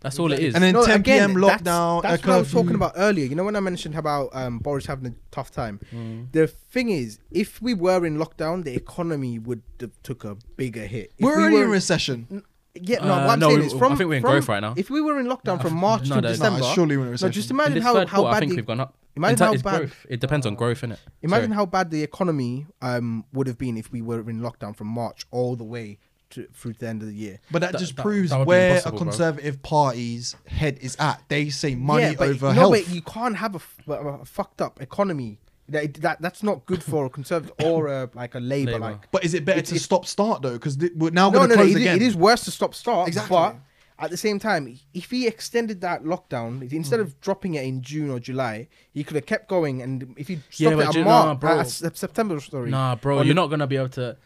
[0.00, 0.54] That's all it is.
[0.54, 1.42] And then no, 10 again, p.m.
[1.42, 2.02] lockdown.
[2.02, 3.24] That's, that's what I was talking about earlier.
[3.26, 5.80] You know when I mentioned about um, Boris having a tough time.
[5.92, 6.32] Mm.
[6.32, 10.86] The thing is, if we were in lockdown, the economy would have took a bigger
[10.86, 11.12] hit.
[11.18, 12.44] If we're we already were, in recession.
[12.82, 13.92] Yeah, no, uh, what I'm no, saying we- is from.
[13.92, 14.74] I think we're in from- growth right now.
[14.76, 17.08] If we were in lockdown from March no, to no, no, it's December, surely when
[17.08, 18.80] it was no, just imagine this how, how quarter, I bad think the, we've gone
[18.80, 18.94] up.
[19.16, 20.06] imagine how bad- growth.
[20.08, 20.56] It depends on oh.
[20.56, 20.98] growth, innit?
[21.22, 24.88] imagine how bad the economy um would have been if we were in lockdown from
[24.88, 25.98] March all the way
[26.30, 27.38] to, through to the end of the year.
[27.50, 29.06] But that, That- just that- proves that where a impossible, bro.
[29.06, 31.22] conservative party's head is at.
[31.28, 32.88] They say money Yeah, but, over no, wait.
[32.88, 37.54] you can't have a fucked up economy that, that that's not good for a conservative
[37.64, 38.78] or a, like a Labour.
[38.78, 40.52] Like, but is it better it, to stop start though?
[40.52, 41.96] Because we're now no, going to no, close no, it, again.
[41.96, 43.08] It is worse to stop start.
[43.08, 43.36] Exactly.
[43.36, 43.56] But
[43.98, 47.02] at the same time, if he extended that lockdown instead mm.
[47.02, 49.80] of dropping it in June or July, he could have kept going.
[49.82, 51.58] And if he stopped yeah, it at March, nah, bro.
[51.58, 52.70] Uh, at September, story.
[52.70, 53.34] nah, bro, you're the...
[53.34, 54.16] not gonna be able to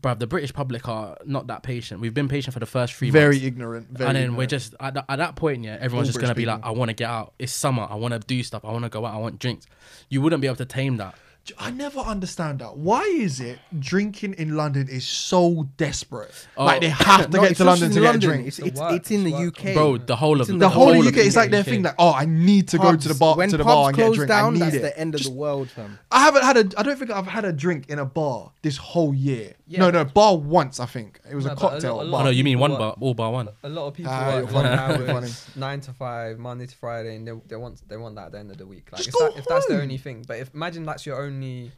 [0.00, 2.00] bruv, the British public are not that patient.
[2.00, 3.46] We've been patient for the first three very months.
[3.46, 3.88] ignorant.
[3.90, 4.38] Very and then ignorant.
[4.38, 6.60] we're just, at, th- at that point, yeah, everyone's All just going to be like,
[6.62, 7.34] I want to get out.
[7.38, 7.86] It's summer.
[7.88, 8.64] I want to do stuff.
[8.64, 9.14] I want to go out.
[9.14, 9.66] I want drinks.
[10.08, 11.14] You wouldn't be able to tame that.
[11.58, 12.76] I never understand that.
[12.76, 16.46] Why is it drinking in London is so desperate?
[16.56, 16.66] Oh.
[16.66, 18.02] Like they have to no, get to London to London.
[18.02, 18.46] get a drink.
[18.46, 19.98] It's, it's, it's, it's in the UK, bro.
[19.98, 21.82] The whole of the, the, whole, whole of UK It's like their thing.
[21.82, 23.96] Like, oh, I need to pubs, go to the bar when to the bar and
[23.96, 24.28] get a drink.
[24.28, 24.82] Down, that's it.
[24.82, 25.68] the end of Just, the world.
[25.68, 25.98] Fam.
[26.12, 26.78] I haven't had a.
[26.78, 29.54] I don't think I've had a drink in a bar this whole year.
[29.66, 30.78] Yeah, no, no, bar once.
[30.78, 32.00] I think it was no, a cocktail.
[32.00, 32.20] A bar.
[32.20, 33.48] Oh, no, you mean one bar, all bar one.
[33.64, 37.26] A lot of people ah, work long hours, nine to five, Monday to Friday, and
[37.48, 38.90] they want they want that at the end of the week.
[38.92, 40.24] Like if that's their only thing.
[40.26, 41.31] But imagine that's your own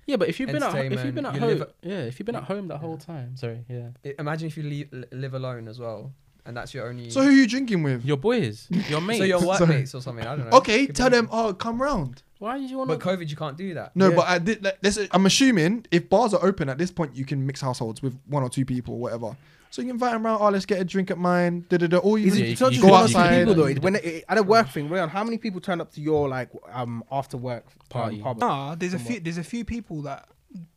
[0.07, 2.27] yeah, but if you've been at if you've been at you home, yeah, if you've
[2.27, 3.37] been at home the whole time.
[3.37, 3.89] Sorry, yeah.
[4.03, 6.13] It, imagine if you leave, live alone as well,
[6.47, 7.11] and that's your only.
[7.11, 8.05] So who are you drinking with?
[8.05, 10.27] Your boys, your mates, so your workmates or something.
[10.27, 10.57] I don't know.
[10.59, 11.29] Okay, Could tell them.
[11.31, 12.23] Oh, come round.
[12.39, 12.89] Why did you want?
[12.89, 13.95] But COVID, you can't do that.
[13.97, 14.17] No, Yeah.
[14.17, 14.67] but I did,
[15.13, 18.43] I'm assuming if bars are open at this point, you can mix households with one
[18.43, 19.37] or two people, whatever.
[19.75, 20.41] So you invite him around.
[20.41, 21.67] Oh, let's get a drink at mine.
[21.69, 21.97] Da, da, da.
[21.97, 23.41] All you, Is it, it's go outside.
[23.41, 23.75] People, though.
[23.81, 26.49] When it, at a work thing, Ryan, how many people turn up to your like
[26.71, 28.21] um after work party?
[28.21, 28.39] Pub?
[28.39, 29.19] Nah, there's a few.
[29.19, 30.29] There's a few people that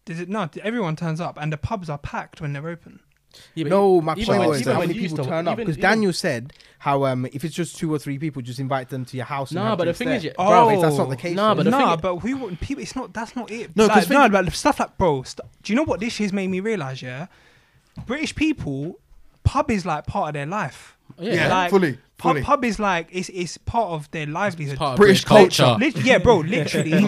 [0.05, 0.57] There's it not?
[0.57, 2.99] Everyone turns up, and the pubs are packed when they're open.
[3.53, 7.27] Yeah, no, my point was how many people turn up because Daniel said how um
[7.27, 9.51] if it's just two or three people, just invite them to your house.
[9.51, 10.17] Nah, but the thing there.
[10.17, 11.35] is, yeah, oh, that's not the case.
[11.35, 12.81] Nah, but nah, but we people.
[12.81, 13.75] It's not that's not it.
[13.75, 15.21] No, like, no, but stuff like bro.
[15.21, 17.03] St- do you know what this has made me realize?
[17.03, 17.27] Yeah,
[18.05, 18.99] British people,
[19.43, 20.97] pub is like part of their life.
[21.19, 24.77] Yeah, Yeah, like, fully, Pub, pub is like it's it's part of their livelihood.
[24.77, 25.77] Part of British British culture.
[26.03, 26.37] yeah, bro.
[26.55, 26.91] Literally,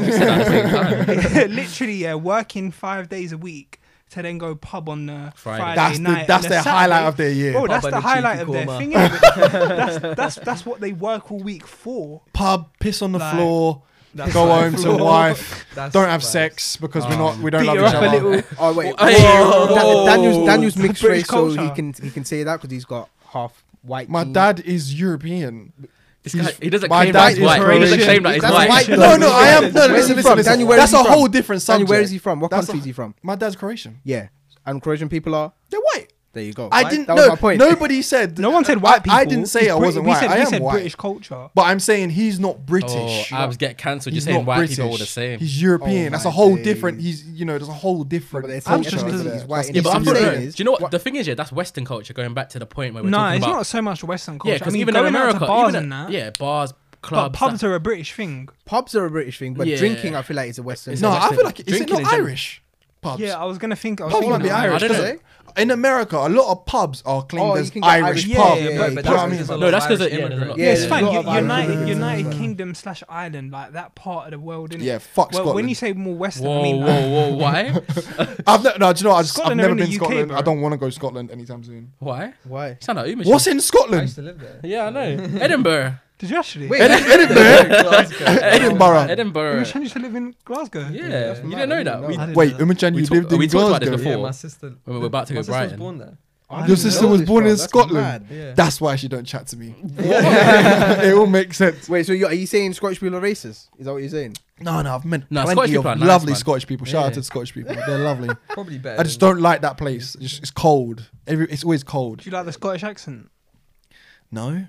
[1.47, 2.15] literally, yeah.
[2.15, 5.75] Working five days a week to then go pub on the Friday, Friday.
[5.75, 6.27] That's the- night.
[6.27, 6.77] that's the their Saturday.
[6.79, 7.51] highlight of their year.
[7.53, 8.89] Bro, Pub that's the highlight of their thing.
[8.91, 12.21] that's that's that's what they work all week for.
[12.33, 15.65] pub, piss on the Like- floor, that's go home to wife.
[15.75, 17.35] That's don't have sex because we're not.
[17.37, 17.41] Ah.
[17.41, 18.43] We don't love each other.
[18.59, 22.43] Oh wait, oh, Da- Daniel's Daniel's mixed British race, so he can he can say
[22.43, 24.09] that because he's got half white.
[24.09, 25.73] My dad is European.
[26.23, 27.61] He doesn't claim that he's white.
[27.61, 28.89] He doesn't claim that he's white.
[28.89, 29.71] No, no, I am.
[29.73, 30.43] No, listen, listen, listen.
[30.51, 31.13] Daniel, where is That's he a from?
[31.13, 31.87] whole different subject.
[31.87, 32.39] Daniel, where is he from?
[32.41, 33.15] What That's country a- is he from?
[33.23, 34.01] My dad's Croatian.
[34.03, 34.27] Yeah,
[34.65, 35.53] and Croatian people are.
[35.69, 36.08] They're white.
[36.31, 36.69] There you go.
[36.71, 36.91] I right?
[36.91, 37.07] didn't.
[37.07, 37.57] That no, was my point.
[37.59, 38.37] Nobody said.
[38.37, 39.17] No one said white people.
[39.17, 40.19] I, I didn't say I wasn't white.
[40.19, 40.73] Said, I said white.
[40.73, 41.49] British culture.
[41.55, 43.31] But I'm saying he's not British.
[43.33, 44.13] Oh, I was get cancelled.
[44.13, 45.39] Just saying not white people are the same.
[45.39, 46.07] He's European.
[46.07, 46.65] Oh That's a whole days.
[46.65, 47.01] different.
[47.01, 48.47] He's you know, there's a whole different.
[48.47, 49.73] But culture just because he's white.
[49.73, 51.27] Yeah, but I'm Eastern saying, do you know what, the thing is?
[51.27, 52.13] Yeah, that's Western culture.
[52.13, 54.49] Going back to the point where we're No, talking it's not so much Western culture.
[54.49, 56.11] yeah, I because mean, even in America, bars even that.
[56.11, 57.31] yeah, bars, clubs.
[57.31, 58.49] but pubs that- are a British thing.
[58.65, 59.77] Pubs are a British thing, but Yeah.
[59.77, 60.99] drinking, I feel like, is a Western.
[60.99, 61.09] No.
[61.09, 62.13] I feel like it- is it not.
[62.13, 62.61] Irish?
[63.01, 63.21] pubs.
[63.21, 64.01] Yeah, I was gonna think.
[64.01, 65.19] I was Pubs be Irish, don't
[65.57, 68.57] In America, a lot of pubs are claimed Oh, as Irish Irish- yeah, pub.
[68.57, 71.05] yeah, yeah, that's- because yeah, Yeah, Yeah, it's fine.
[71.05, 72.31] United, United.
[72.31, 74.83] Kingdom slash Ireland, like that part of the world, innit?
[74.83, 77.35] Yeah, fuck Well, when you say more Western, Whoa, I mean, like, whoa, whoa!
[77.35, 77.73] Why?
[78.47, 79.19] I've ne- no, do you know what?
[79.19, 80.31] I just, I've never been to UK, Scotland.
[80.33, 81.93] I don't want to go to Scotland anytime soon.
[81.99, 82.33] Why?
[82.43, 82.77] Why?
[83.25, 84.01] What's in Scotland?
[84.01, 84.59] I used to live there.
[84.63, 85.01] Yeah, I know.
[85.41, 85.95] Edinburgh.
[86.19, 86.67] Did you actually?
[86.67, 87.37] Wait, Edinburgh.
[88.27, 89.07] Edinburgh.
[89.09, 89.61] Edinburgh.
[89.63, 90.89] Umachan used to live in Glasgow.
[90.91, 92.07] Yeah, you didn't know that.
[92.07, 93.97] Didn't Wait, know you talked- lived in we talked about this Glasgow.
[93.97, 94.11] before.
[94.11, 94.73] Yeah, my sister.
[94.83, 96.17] When we were about to my go sister was born there.
[96.67, 97.51] Your sister was born bro.
[97.51, 98.25] in That's Scotland.
[98.31, 98.53] yeah.
[98.53, 99.75] That's why she don't chat to me.
[99.99, 101.87] it all makes sense.
[101.87, 103.67] Wait, so you are you saying Scottish people are racist?
[103.77, 104.35] Is that what you're saying?
[104.59, 106.33] No, no, I've meant No, plenty Scottish are of nice, lovely.
[106.35, 106.85] Scottish people.
[106.87, 107.13] Shout out Yeah.
[107.13, 107.75] to the Scottish people.
[107.75, 108.29] They're lovely.
[108.49, 108.99] Probably better.
[108.99, 110.15] I just don't like that place.
[110.15, 111.09] It's, just- it's cold.
[111.27, 112.19] Every, it's always cold.
[112.21, 113.29] Do you like the Scottish accent?
[114.31, 114.65] No,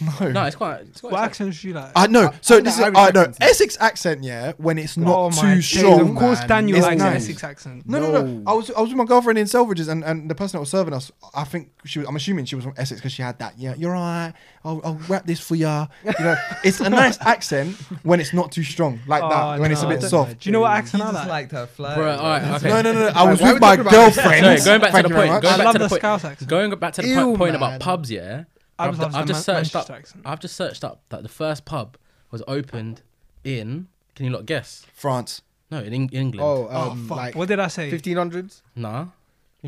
[0.20, 0.80] No, No, it's quite.
[0.80, 1.90] It's quite What accent is she like?
[1.90, 2.30] Uh, I know.
[2.40, 3.22] So I this is I know.
[3.22, 4.52] Uh, Essex accent, yeah.
[4.56, 6.44] When it's not oh too strong, Of course.
[6.44, 7.22] Daniel is nice.
[7.22, 7.88] Essex accent.
[7.88, 8.42] No, no, no.
[8.46, 10.70] I was I was with my girlfriend in Selfridges, and, and the person that was
[10.70, 12.08] serving us, I think she was.
[12.08, 13.58] I'm assuming she was from Essex because she had that.
[13.58, 14.32] Yeah, you're all right.
[14.64, 15.86] I'll, I'll wrap this for ya.
[16.04, 19.56] You know, it's a nice accent when it's not too strong, like that.
[19.56, 20.40] Oh, when it's a bit soft.
[20.40, 21.50] Do you know what accent I like?
[21.52, 22.16] her bro.
[22.16, 22.68] All right, okay.
[22.68, 23.08] No, no, no, no.
[23.14, 24.64] I was with my girlfriend.
[24.64, 25.44] Going back to the point.
[25.44, 25.92] I love the.
[25.92, 26.48] Scouse accent.
[26.48, 28.44] Going back to the point about pubs, yeah.
[28.82, 29.90] I I've, I've just Man- searched up.
[29.90, 30.22] Accent.
[30.26, 31.96] I've just searched up that the first pub
[32.30, 33.02] was opened
[33.44, 33.88] in.
[34.14, 34.86] Can you lot guess?
[34.92, 35.42] France.
[35.70, 36.40] No, in Eng- England.
[36.40, 37.16] Oh, Oh um, fuck!
[37.16, 37.90] like what did I say?
[37.90, 39.06] 1500s nah.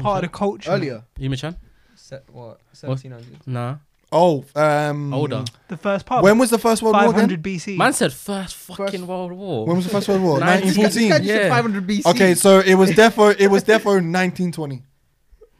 [0.00, 0.70] Part of the culture.
[0.70, 1.04] earlier.
[1.18, 1.56] Yumichan?
[1.94, 2.60] Se- what?
[2.78, 3.46] 1700.
[3.46, 3.76] Nah.
[4.12, 5.44] Oh, um, Older.
[5.68, 6.22] The first pub.
[6.22, 7.04] When was the first World War?
[7.06, 7.14] Again?
[7.28, 7.76] 500 BC.
[7.76, 9.66] Man said first fucking First- World War.
[9.66, 10.38] When was the first World War?
[10.40, 10.74] 1914.
[10.74, 11.24] This guy 1914.
[11.24, 11.48] just said Yeah.
[11.48, 12.06] 500 BC.
[12.14, 13.34] Okay, so it was defo.
[13.38, 14.82] It was defo 1920.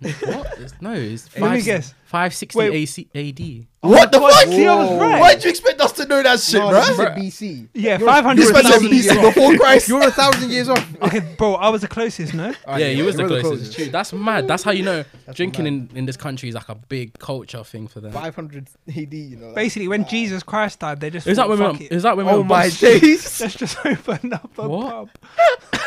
[0.01, 0.47] What?
[0.55, 1.95] It's- no, it's Let me guess.
[2.07, 2.73] 560 Wait.
[2.75, 3.67] AC, AD.
[3.81, 4.47] What the fuck?
[4.47, 5.21] See, I was right.
[5.21, 6.81] Why'd you expect us to know that shit, no, bro?
[6.81, 7.69] this is a BC.
[7.75, 9.89] Yeah, You're- 500 This you're a man said thousand BC years before Christ.
[9.89, 10.89] You're a thousand years off.
[11.03, 12.55] Okay, bro, I was the closest, no?
[12.67, 13.75] Ah, yeah, you was the you're closest.
[13.75, 13.87] True.
[13.87, 14.47] That's mad.
[14.47, 17.65] That's how you know That's drinking in, in this country is like a big culture
[17.65, 18.13] thing for them.
[18.13, 19.47] 500 AD, you know.
[19.47, 21.85] like- Basically, when Jesus Christ died, they just Is that thought, when we fuck were,
[21.87, 21.93] it.
[21.93, 23.41] is that when we Oh were my bust- days.
[23.41, 25.09] Let's just open up a What?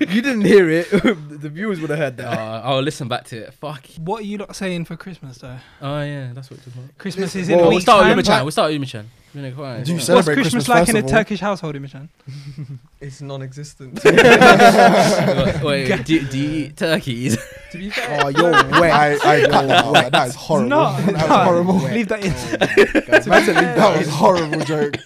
[0.00, 0.90] You didn't hear it.
[0.90, 2.38] the viewers would have heard that.
[2.38, 3.54] uh, I'll listen back to it.
[3.54, 3.86] Fuck.
[3.98, 5.58] What are you not saying for Christmas, though?
[5.80, 6.96] Oh yeah, that's what it's about.
[6.98, 8.38] Christmas Listen, is in well, a we'll week's start with time.
[8.40, 8.42] Umichan.
[8.44, 9.04] We'll start with Umichan.
[9.34, 9.84] You know, quiet.
[9.84, 11.10] Do you It's celebrate What's Christmas, Christmas like in a of all?
[11.10, 12.08] Turkish household, Imichan?
[13.00, 14.02] It's non-existent.
[14.04, 17.38] Wait, wait, do, do you eat turkeys?
[17.70, 18.50] To be fair, Oh, you're
[18.80, 18.92] wet.
[18.92, 20.12] I, I cut that out.
[20.12, 20.68] That is horrible.
[20.68, 21.44] No, that was no.
[21.44, 21.74] horrible.
[21.74, 22.32] Leave that in.
[22.32, 24.96] Oh Man said That was a horrible joke.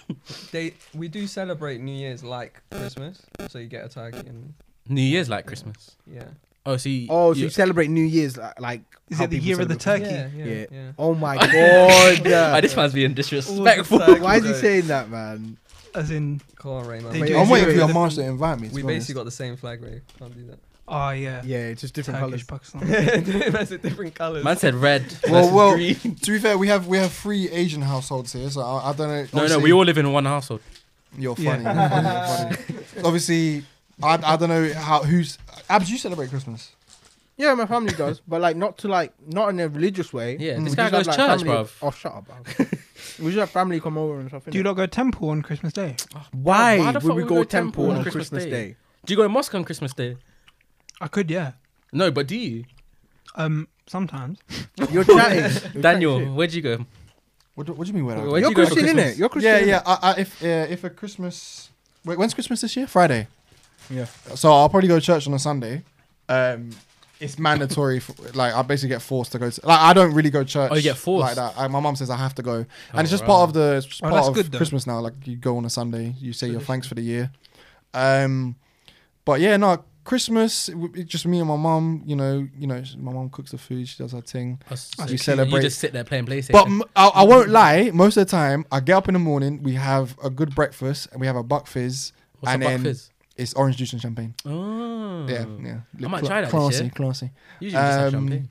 [0.51, 4.53] they we do celebrate New Year's like Christmas, so you get a turkey and
[4.87, 5.95] New Year's like Christmas.
[6.07, 6.23] yeah.
[6.65, 8.57] Oh, so you, Oh, so you- you celebrate New Year's like?
[8.61, 10.05] like Is it the year of the turkey?
[10.05, 10.65] Yeah, yeah, Yeah.
[10.71, 10.91] yeah.
[10.97, 11.35] Oh my
[12.23, 12.23] god.
[12.63, 13.99] This man's being disrespectful.
[13.99, 15.57] Why is he saying that, man?
[15.93, 17.13] As in, Come on, Raymond.
[17.13, 18.69] They Wait, I'm waiting for your master to invite me.
[18.69, 20.01] to We be basically got the same flag, Ray.
[20.17, 20.59] Can't do that.
[20.87, 22.69] Oh yeah, Yeah, it's just different Turkish, colors.
[22.71, 23.51] Pakistan.
[23.51, 24.43] That's a different colours.
[24.43, 25.03] Man said red.
[25.29, 25.95] Well, well, green.
[25.95, 29.07] To be fair, we have we have three Asian households here, so I, I don't
[29.07, 29.41] know.
[29.41, 30.61] No, no, we all live in one household.
[31.17, 31.51] You're Yeah.
[31.57, 31.63] funny.
[31.63, 33.05] You're funny, you're funny.
[33.07, 33.63] Obviously,
[34.01, 35.37] I, I don't know how who's.
[35.69, 36.71] Abs, you celebrate Christmas?
[37.35, 40.37] Yeah, my family does, but like not to like not in a religious way.
[40.39, 40.65] Yeah, Mm.
[40.65, 41.71] this guy just goes have, church, family- bruv.
[41.81, 43.19] Oh, shut up, bruv.
[43.19, 44.45] we just have family come over and stuff.
[44.45, 44.65] Do you innit?
[44.65, 45.95] not go to temple on Christmas Day?
[46.31, 48.49] Why Why would fuck we would go temple on Christmas Christmas Day?
[48.51, 48.75] Day?
[49.05, 50.15] Do you go to mosque on Christmas Day?
[51.01, 51.53] I could, yeah.
[51.91, 52.65] No, but do you?
[53.35, 54.39] Um, sometimes.
[54.91, 55.71] You're chatting.
[55.73, 56.85] You're Daniel, chatting where'd you go?
[57.55, 58.05] What do, what do you mean?
[58.05, 58.15] Where?
[58.17, 58.31] Where shit.
[58.33, 59.15] do You're you go for Christian, Christmas?
[59.15, 59.19] innit?
[59.19, 59.51] You're Christian.
[59.51, 59.81] Yeah, yeah.
[59.85, 61.69] I, I, if uh, if a Christmas,
[62.05, 62.87] wait, when's Christmas this year?
[62.87, 63.27] Friday.
[63.89, 64.05] Yeah.
[64.35, 65.83] So I'll probably go to church on a Sunday.
[66.29, 66.71] Um,
[67.19, 67.99] it's mandatory.
[67.99, 69.49] For, like I basically get forced to go.
[69.51, 70.71] To, like I don't really go to church.
[70.71, 71.21] Oh, you get forced?
[71.21, 71.53] like that.
[71.61, 73.27] I, my mum says I have to go, and Oh, it's just right.
[73.27, 74.51] part of the it's just Oh, part of good.
[74.55, 74.99] Christmas now.
[74.99, 77.31] Like you go on a Sunday, you say your thanks for the year.
[77.93, 78.55] Um,
[79.25, 79.83] but yeah, no.
[80.03, 82.03] Christmas, it- it's just me and my mum.
[82.05, 83.87] You know, you know, my mum cooks the food.
[83.87, 84.59] She does her thing.
[84.69, 86.51] Us- We so You celebrate- just sit there playing PlayStation.
[86.51, 87.91] But m- I, I won't lie.
[87.93, 89.63] Most of the time, I get up in the morning.
[89.63, 92.11] We have a good breakfast, and we have a buck fizz.
[92.39, 93.09] What's and a buck fizz?
[93.37, 94.35] It's orange juice and champagne.
[94.45, 95.25] Oh.
[95.27, 95.79] Yeah, yeah.
[96.03, 97.31] I might Cla- try that Classy, classy.
[97.59, 98.49] Usually just have Um, champagne.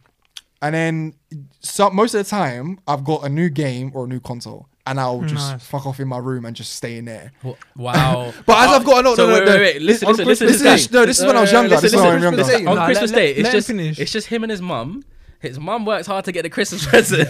[0.63, 1.15] And then,
[1.61, 4.99] so most of the time, I've got a new game or a new console, and
[4.99, 5.65] I'll just Nice.
[5.65, 7.33] fuck off in my room and just stay in there.
[7.77, 8.33] Wow.
[8.47, 9.53] But as Oh, I've got no, so no, no, wait, no.
[9.55, 9.83] wait, wait.
[9.83, 10.47] Listen, on listen, listen.
[10.49, 10.75] This listen.
[10.75, 11.69] is no, this is when I was younger.
[11.71, 12.37] listen, This is when I'm younger.
[12.45, 12.69] listen.
[12.69, 13.99] On Christmas let- Day, let- it's let just finish.
[13.99, 15.05] it's just him and his mum.
[15.41, 17.29] His mum works hard to get the Christmas present.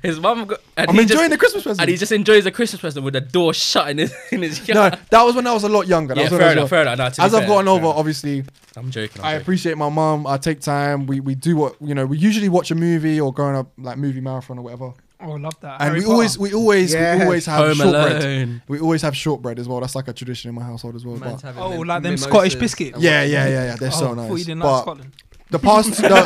[0.00, 1.80] his mum, I'm he enjoying just, the Christmas present.
[1.80, 4.68] and he just enjoys the Christmas present with the door shut in his in his
[4.68, 6.14] no, that was when I was a lot younger.
[6.14, 6.68] That yeah, was when fair was enough, young.
[6.68, 6.98] fair enough.
[6.98, 7.96] Nah, to be As I've fair, gotten fair over, enough.
[7.96, 8.44] obviously,
[8.76, 9.22] I'm joking.
[9.22, 9.42] I'm I joking.
[9.42, 10.24] appreciate my mum.
[10.26, 11.06] I take time.
[11.06, 12.06] We we do what you know.
[12.06, 14.92] We usually watch a movie or go on a like movie marathon or whatever.
[15.20, 15.80] Oh, I love that.
[15.80, 17.18] And Harry we always we always Yes.
[17.18, 18.22] we always have Home shortbread.
[18.22, 18.62] Alone.
[18.68, 19.80] We always have shortbread as well.
[19.80, 21.16] That's like a tradition in my household as well.
[21.16, 22.92] Man's But having Oh, mim- like them mimosas Scottish and biscuits?
[22.94, 23.76] what- yeah, yeah, yeah, yeah.
[23.76, 24.44] They're oh, so I thought you nice.
[24.46, 25.12] didn't like But Scotland.
[25.50, 26.08] the past, the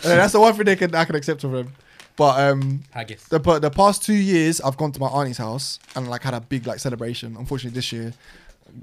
[0.02, 1.72] that's the one thing they can I can accept from them.
[2.16, 3.24] But um, Haggis.
[3.24, 6.34] the but the past two years, I've gone to my auntie's house and like had
[6.34, 7.36] a big like celebration.
[7.38, 8.12] Unfortunately, this year,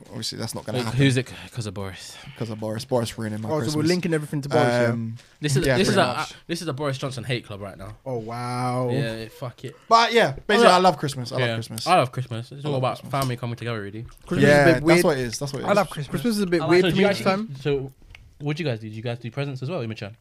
[0.10, 1.32] obviously that's not gonna happen Who's it?
[1.46, 2.18] Because of Boris.
[2.26, 2.86] because of Boris.
[2.86, 3.74] Boris ruining my Oh, Christmas.
[3.74, 4.66] so we're linking everything to Boris.
[4.68, 4.88] yeah?
[4.92, 6.34] um, This is Yeah, this is pretty a much.
[6.48, 7.96] this is a Boris Johnson hate club right now.
[8.06, 8.90] Oh wow.
[8.92, 9.76] Yeah, fuck it.
[9.90, 11.32] But yeah, basically, love- I love Christmas.
[11.32, 11.46] I yeah.
[11.48, 11.88] love Christmas.
[11.88, 12.52] I love Christmas.
[12.52, 13.12] It's all about Christmas.
[13.12, 14.06] family coming together, really.
[14.26, 14.98] Christmas yeah, is a bit weird.
[14.98, 15.40] that's what it is.
[15.40, 15.70] That's what it is.
[15.70, 16.12] I love Christmas.
[16.12, 16.90] Christmas is a bit like weird it.
[16.92, 17.56] to me you this actually- time.
[17.62, 17.92] So,
[18.40, 18.88] what'd you guys do?
[18.90, 20.14] Did you guys do presents as well, Imichan?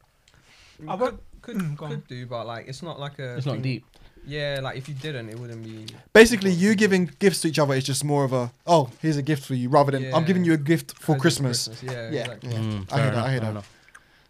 [0.80, 1.90] We I could, would- could, go on.
[1.92, 3.36] could do, but like it's not like a.
[3.36, 3.84] It's not deep.
[4.26, 5.86] Yeah, like if you didn't, it wouldn't be.
[6.12, 9.22] Basically, you giving gifts to each other is just more of a oh, here's a
[9.22, 11.82] gift for you, rather than I'm giving you a gift for present Christmas.
[11.82, 12.50] Yeah, Yeah, exactly.
[12.50, 12.58] yeah.
[12.58, 13.24] Mm, I hear that.
[13.24, 13.54] I hear that.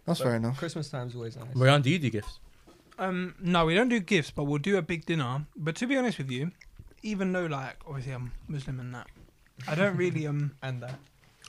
[0.05, 0.59] That's But fair enough.
[0.59, 1.47] Christmas time's always nice.
[1.55, 2.39] Brian, do you do gifts?
[2.99, 5.45] Um, no, we don't do gifts, but we'll do a big dinner.
[5.57, 6.53] But to be honest with you,
[7.03, 9.07] even though like obviously I'm Muslim and that,
[9.67, 10.95] I don't really um And that.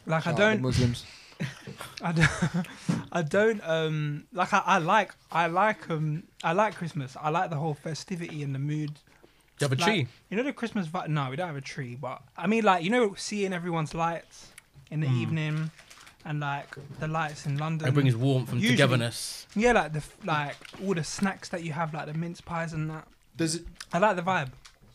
[0.05, 1.05] like I Shout out the don't Muslims.
[2.01, 2.67] I don't
[3.11, 7.15] I don't um like I, I like I like um I like Christmas.
[7.21, 8.93] I like the whole festivity and the mood.
[9.59, 10.07] Do you have a Like, tree?
[10.29, 11.07] You know the Christmas vibe?
[11.09, 14.47] No, we don't have a tree, but I mean like you know seeing everyone's lights
[14.91, 15.21] in the Mm.
[15.21, 15.71] evening
[16.25, 17.87] and like the lights in London.
[17.87, 19.47] It brings warmth and Usually- togetherness.
[19.55, 20.55] yeah, like the f- like
[20.85, 23.07] all the snacks that you have, like the mince pies and that.
[23.35, 24.49] Does it I like the vibe.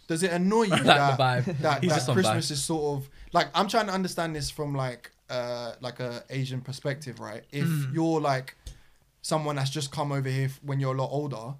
[0.09, 1.59] does it annoy you Like that, the vibe.
[1.61, 2.51] that, He's that just on Christmas vibe.
[2.53, 6.61] is sort of like I'm trying to understand this from like uh like a Asian
[6.61, 7.43] perspective, right?
[7.51, 7.95] If Mm.
[7.95, 8.55] you're like
[9.22, 11.55] someone that's just come over here when you're a lot older,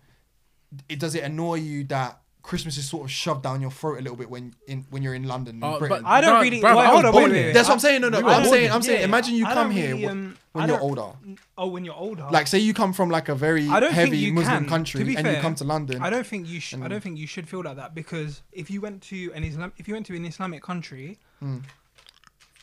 [0.89, 4.03] it does it annoy you that Christmas is sort of shoved down your throat a
[4.03, 6.03] little bit when in when you're in London, in Oh, Britain.
[6.03, 6.61] but I don't Bruv, really.
[6.61, 7.53] bruv, wait, I hold on, born wait, wait, wait.
[7.53, 8.01] That's what I'm saying.
[8.01, 8.21] No, no.
[8.21, 8.99] We I'm saying, I'm saying.
[8.99, 9.05] here.
[9.07, 11.09] Imagine you I come don't here really, um, when you're older.
[11.57, 12.27] Oh, when you're older.
[12.33, 14.69] Like, say you come from like a very I don't think heavy you Muslim can.
[14.69, 16.03] country To be and you come to London.
[16.03, 16.59] I don't think you.
[16.59, 19.45] Sh- I don't think you should feel like that because if you went to an
[19.45, 21.63] Islam, if you went to an Islamic country, Mm.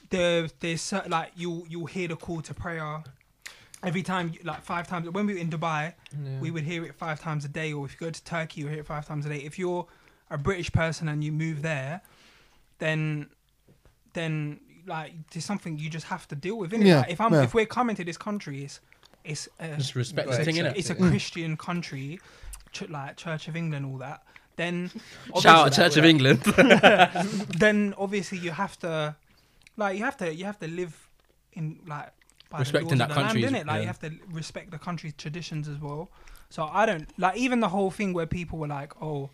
[0.10, 3.04] There, there's like you you'll hear the call to prayer
[3.84, 5.10] every time, like five times.
[5.10, 6.40] When we were in Dubai, Yeah.
[6.40, 8.68] we would hear it five times a day, or if you go to Turkey, you
[8.68, 9.38] hear it five times a day.
[9.38, 9.86] If you're
[10.30, 12.02] a British person and you move there,
[12.80, 13.28] then
[14.14, 16.72] then like there's something you just have to deal with.
[16.72, 16.86] Innit?
[16.86, 17.44] Yeah, Like, if I'm yeah.
[17.44, 18.80] if we're coming to this country, it's
[19.24, 20.40] it's uh, Just respect Right.
[20.40, 20.78] the thing, it's, innit?
[20.78, 21.10] it's a Mm.
[21.10, 22.20] Christian country,
[22.72, 24.24] ch- like Church of England, all that.
[24.56, 24.92] Then
[25.42, 26.42] Shout out Church of England.
[27.60, 29.16] Then obviously you have to,
[29.80, 31.10] like, you have to you have to live
[31.54, 32.10] in like
[32.50, 33.82] by Respecting the laws that of the land, country's- Like yeah.
[33.82, 36.10] you have to respect the country's traditions as well.
[36.50, 39.30] So I don't like even the whole thing where people were like, oh,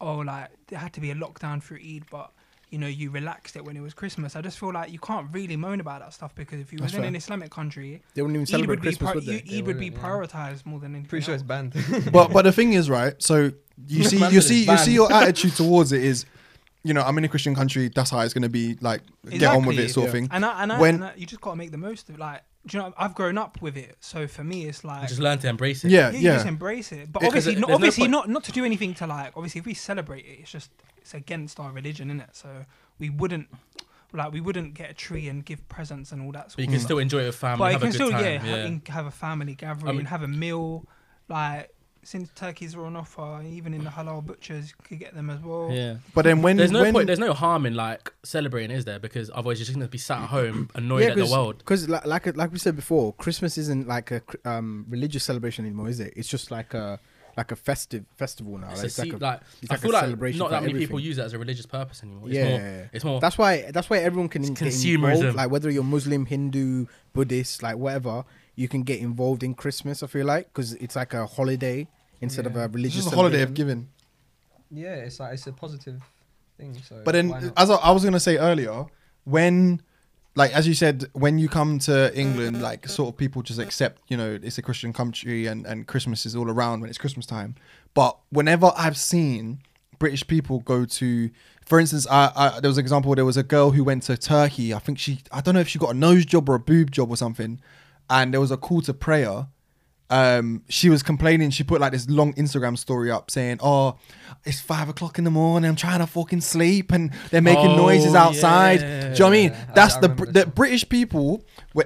[0.00, 2.30] oh, like there had to be a lockdown for Eid, but
[2.70, 4.34] you know you relaxed it when it was Christmas.
[4.34, 6.86] I just feel like you can't really moan about that stuff because if you were
[6.86, 7.04] in fair.
[7.04, 9.32] an Islamic country, They wouldn't even Eid celebrate would be Christmas, pri- would they?
[9.34, 10.08] you- They Eid would be wouldn't, yeah.
[10.10, 11.08] prioritized more than anything.
[11.08, 11.42] Pretty sure else.
[11.42, 11.72] it's banned.
[12.12, 13.14] but but the thing is, right?
[13.22, 13.52] So
[13.86, 16.26] you see, you see, it's you see your attitude towards it is,
[16.84, 17.88] you know, I'm in a Christian country.
[17.94, 18.76] That's how it's gonna be.
[18.80, 19.88] Like, get on with it, Exactly.
[19.88, 20.28] sort of thing.
[20.30, 22.18] And I, and, I, When- and I, you just gotta make the most of it.
[22.20, 22.94] Like, do you know?
[22.96, 25.90] I've grown up with it, so for me, it's like just learn to embrace it.
[25.90, 27.12] Yeah, yeah, you just embrace it.
[27.12, 29.32] But It- obviously, not, there's no obviously not not to do anything to like.
[29.36, 32.30] Obviously, if we celebrate it, it's just it's against our religion, isn't it?
[32.36, 32.48] So
[32.98, 33.48] we wouldn't
[34.12, 36.50] like we wouldn't get a tree and give presents and all that.
[36.52, 36.86] Sort But you can stuff.
[36.86, 38.24] still enjoy it with family, but you can a good still time.
[38.24, 38.62] yeah, yeah.
[38.68, 40.86] Have, have a family gathering, mean- have a meal.
[41.28, 41.73] Like
[42.04, 45.40] since turkeys are on offer, even in the halal butchers, you could get them as
[45.40, 45.70] well.
[45.72, 45.96] yeah.
[46.14, 47.06] But then when There's no when, point.
[47.06, 48.98] There's no harm in like celebrating, is there?
[48.98, 51.58] Because otherwise you're just gonna be sat at home annoyed at the world.
[51.58, 55.88] Because like, like like we said before, Christmas isn't like a um, religious celebration anymore,
[55.88, 56.12] is it?
[56.16, 57.00] It's just like a
[57.36, 58.70] like a festive festival now.
[58.70, 60.50] It's Like, a it's like a- like, it's I like a feel like celebration not
[60.50, 62.28] that many people use it as a religious purpose anymore.
[62.28, 62.58] It's yeah, more.
[62.60, 62.84] yeah, yeah.
[62.92, 63.18] It's more.
[63.20, 65.14] That's why that's why everyone can It's get consumerism.
[65.16, 65.36] involved.
[65.36, 68.24] Like whether you're Muslim, Hindu, Buddhist, like whatever,
[68.56, 70.02] you can get involved in Christmas.
[70.02, 71.88] I feel like because it's like a holiday
[72.20, 73.88] instead of a religious just a holiday of giving.
[74.70, 76.02] yeah, it's like it's a positive
[76.56, 76.76] thing.
[76.82, 77.02] So.
[77.04, 78.86] But then, as I, I was gonna say earlier,
[79.24, 79.82] when,
[80.34, 84.02] like as you said, when you come to England, like sort of people just accept,
[84.08, 87.26] you know, it's a Christian country and and Christmas is all around when it's Christmas
[87.26, 87.56] time.
[87.94, 89.60] But whenever I've seen
[89.98, 91.30] British people go to,
[91.64, 93.14] for instance, I, I there was an example.
[93.14, 94.74] There was a girl who went to Turkey.
[94.74, 96.90] I think she, I don't know if she got a nose job or a boob
[96.90, 97.60] job or something,
[98.10, 99.46] and there was a call to prayer
[100.10, 103.96] um she was complaining she put like this long instagram story up saying oh
[104.44, 107.76] it's five o'clock in the morning i'm trying to fucking sleep and they're making Oh,
[107.76, 108.80] noises outside.
[108.80, 109.56] Do you know what i mean?
[109.74, 111.42] that's I- I the Br- this the british people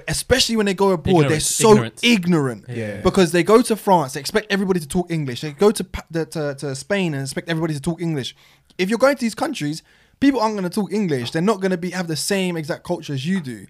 [0.09, 1.99] especially when they go abroad they're so ignorance.
[2.03, 2.65] ignorant.
[2.67, 2.99] Yeah.
[3.01, 5.39] because they go to france they expect everybody to talk english.
[5.39, 8.35] They go to to, to spain and expect everybody to talk english.
[8.77, 9.81] If you're going to these countries
[10.19, 11.31] people aren't going to talk english.
[11.31, 13.65] They're not going to be have the same exact culture as you do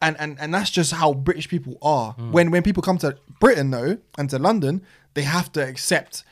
[0.00, 2.12] and and and that's just how British people are.
[2.12, 2.32] Hmm.
[2.32, 4.82] When when people come to Britain though and to London,
[5.14, 6.24] they have to accept,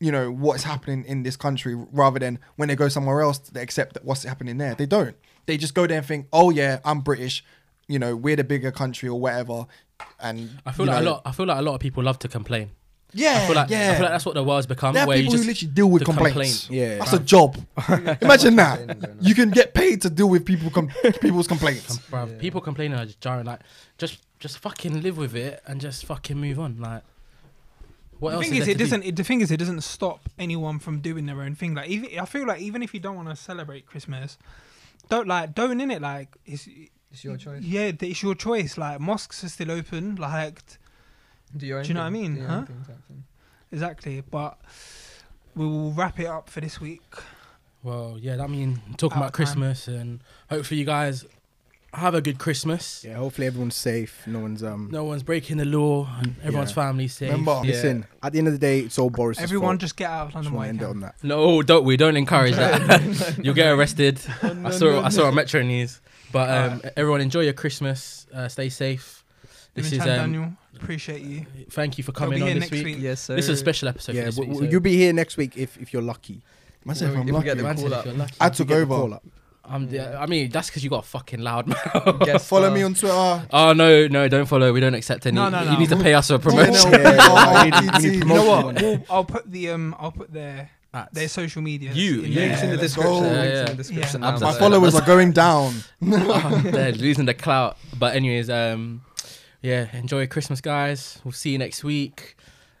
[0.00, 3.62] you know, what's happening in this country rather than when they go somewhere else they
[3.62, 4.74] accept that what's happening there.
[4.74, 5.16] They don't.
[5.46, 7.44] They just go there and think, oh yeah, I'm British.
[7.88, 9.66] You know, we're the bigger country or whatever.
[10.20, 11.22] And I feel like know, a lot.
[11.24, 12.70] I feel like a lot of people love to complain.
[13.12, 13.90] Yeah, I feel like yeah.
[13.90, 14.92] I feel like that's what the world's become.
[14.94, 16.66] there are where you people just who literally deal with the complaints.
[16.66, 16.70] complaint.
[16.70, 16.98] Yeah.
[16.98, 17.56] That's a job.
[18.20, 18.78] Imagine that.
[18.78, 19.18] Complaining going on.
[19.20, 20.90] You can get paid to deal with people com-
[21.22, 21.98] people's complaints.
[22.10, 22.38] Bruv, Yeah.
[22.38, 23.46] people complaining are just jarring.
[23.46, 23.60] Like,
[23.96, 26.78] just just fucking live with it and just fucking move on.
[26.78, 27.02] Like,
[28.18, 28.44] what the else?
[28.46, 29.02] thing is is, it doesn't.
[29.04, 31.74] It, the thing is, it doesn't stop anyone from doing their own thing.
[31.74, 34.36] Like, even I feel like even if you don't want to celebrate Christmas,
[35.08, 36.02] don't like don't in it.
[36.02, 36.68] Like, it's
[37.12, 37.62] it's your choice.
[37.62, 38.76] yeah, it's your choice.
[38.76, 40.16] Like, mosques are still open.
[40.16, 40.76] Like, t-
[41.56, 42.64] Do your own Do you know what I mean, do your huh?
[42.64, 43.24] thing type thing.
[43.72, 44.20] exactly.
[44.30, 44.58] But
[45.54, 47.02] we will wrap it up for this week.
[47.82, 48.42] Well, yeah.
[48.42, 49.32] I mean, talking Out about of time.
[49.32, 51.24] Christmas and hopefully you guys
[51.94, 53.04] have a good Christmas.
[53.06, 54.26] Yeah, hopefully everyone's safe.
[54.26, 54.88] No one's um.
[54.92, 56.74] No one's breaking the law and everyone's Yeah.
[56.74, 57.30] family's safe.
[57.30, 57.70] Remember, Yeah.
[57.72, 59.40] Listen, at the end of the day, it's all Boris.
[59.40, 61.14] Everyone just get out of just London want to end it on that.
[61.22, 61.96] No, don't we?
[61.96, 63.38] Don't encourage that.
[63.42, 64.20] You'll get arrested.
[64.42, 66.00] I saw I saw a Metro News.
[66.32, 68.26] But um, everyone enjoy your Christmas.
[68.34, 69.24] Uh, stay safe.
[69.76, 70.52] This This is um, Daniel.
[70.74, 71.46] Appreciate you.
[71.70, 72.96] thank you for coming be on here this next week.
[72.96, 72.96] week.
[72.98, 73.36] Yes, sir.
[73.36, 74.54] This is a special episode yeah, for this w- week.
[74.56, 76.42] w- so- you'll be here next week if if you're lucky.
[76.84, 77.44] Man if Well, I'm if lucky.
[77.46, 78.04] get the Man said call if up.
[78.06, 78.34] you're lucky.
[78.40, 78.94] I If you took over.
[78.94, 79.20] call.
[79.68, 82.20] I'm, yeah, I mean, that's because you got a fucking loud mouth.
[82.20, 82.74] Guest Follow star.
[82.76, 83.46] me on Twitter.
[83.52, 84.72] Oh no, no, don't follow.
[84.72, 85.34] We don't accept any.
[85.34, 85.78] No, no, You no.
[85.78, 86.92] need to pay us for promotion.
[86.92, 88.80] Yeah, yeah, need- we need You You know what?
[88.80, 91.10] We'll, I'll put the um, I'll put their Ads.
[91.12, 91.90] their social media.
[91.92, 92.40] You, in yeah.
[92.42, 93.12] Links in the let's description.
[93.14, 93.20] go.
[93.28, 94.22] Links Yeah, in the description.
[94.22, 94.30] Yeah.
[94.30, 95.74] now, My My so- followers are going down.
[96.00, 97.76] They're losing the clout.
[97.98, 99.02] But anyways, um,
[99.66, 101.20] yeah, enjoy Christmas, guys.
[101.24, 102.36] We'll see you next week.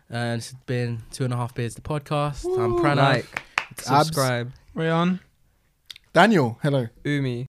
[0.08, 1.74] Uh, and it's been two and a half beers.
[1.74, 2.44] The podcast.
[2.44, 2.96] I'm Pranav.
[2.96, 3.42] Like,
[3.76, 4.52] subscribe.
[4.72, 5.18] Rayon.
[6.12, 6.86] Daniel, hello.
[7.02, 7.44] Umi.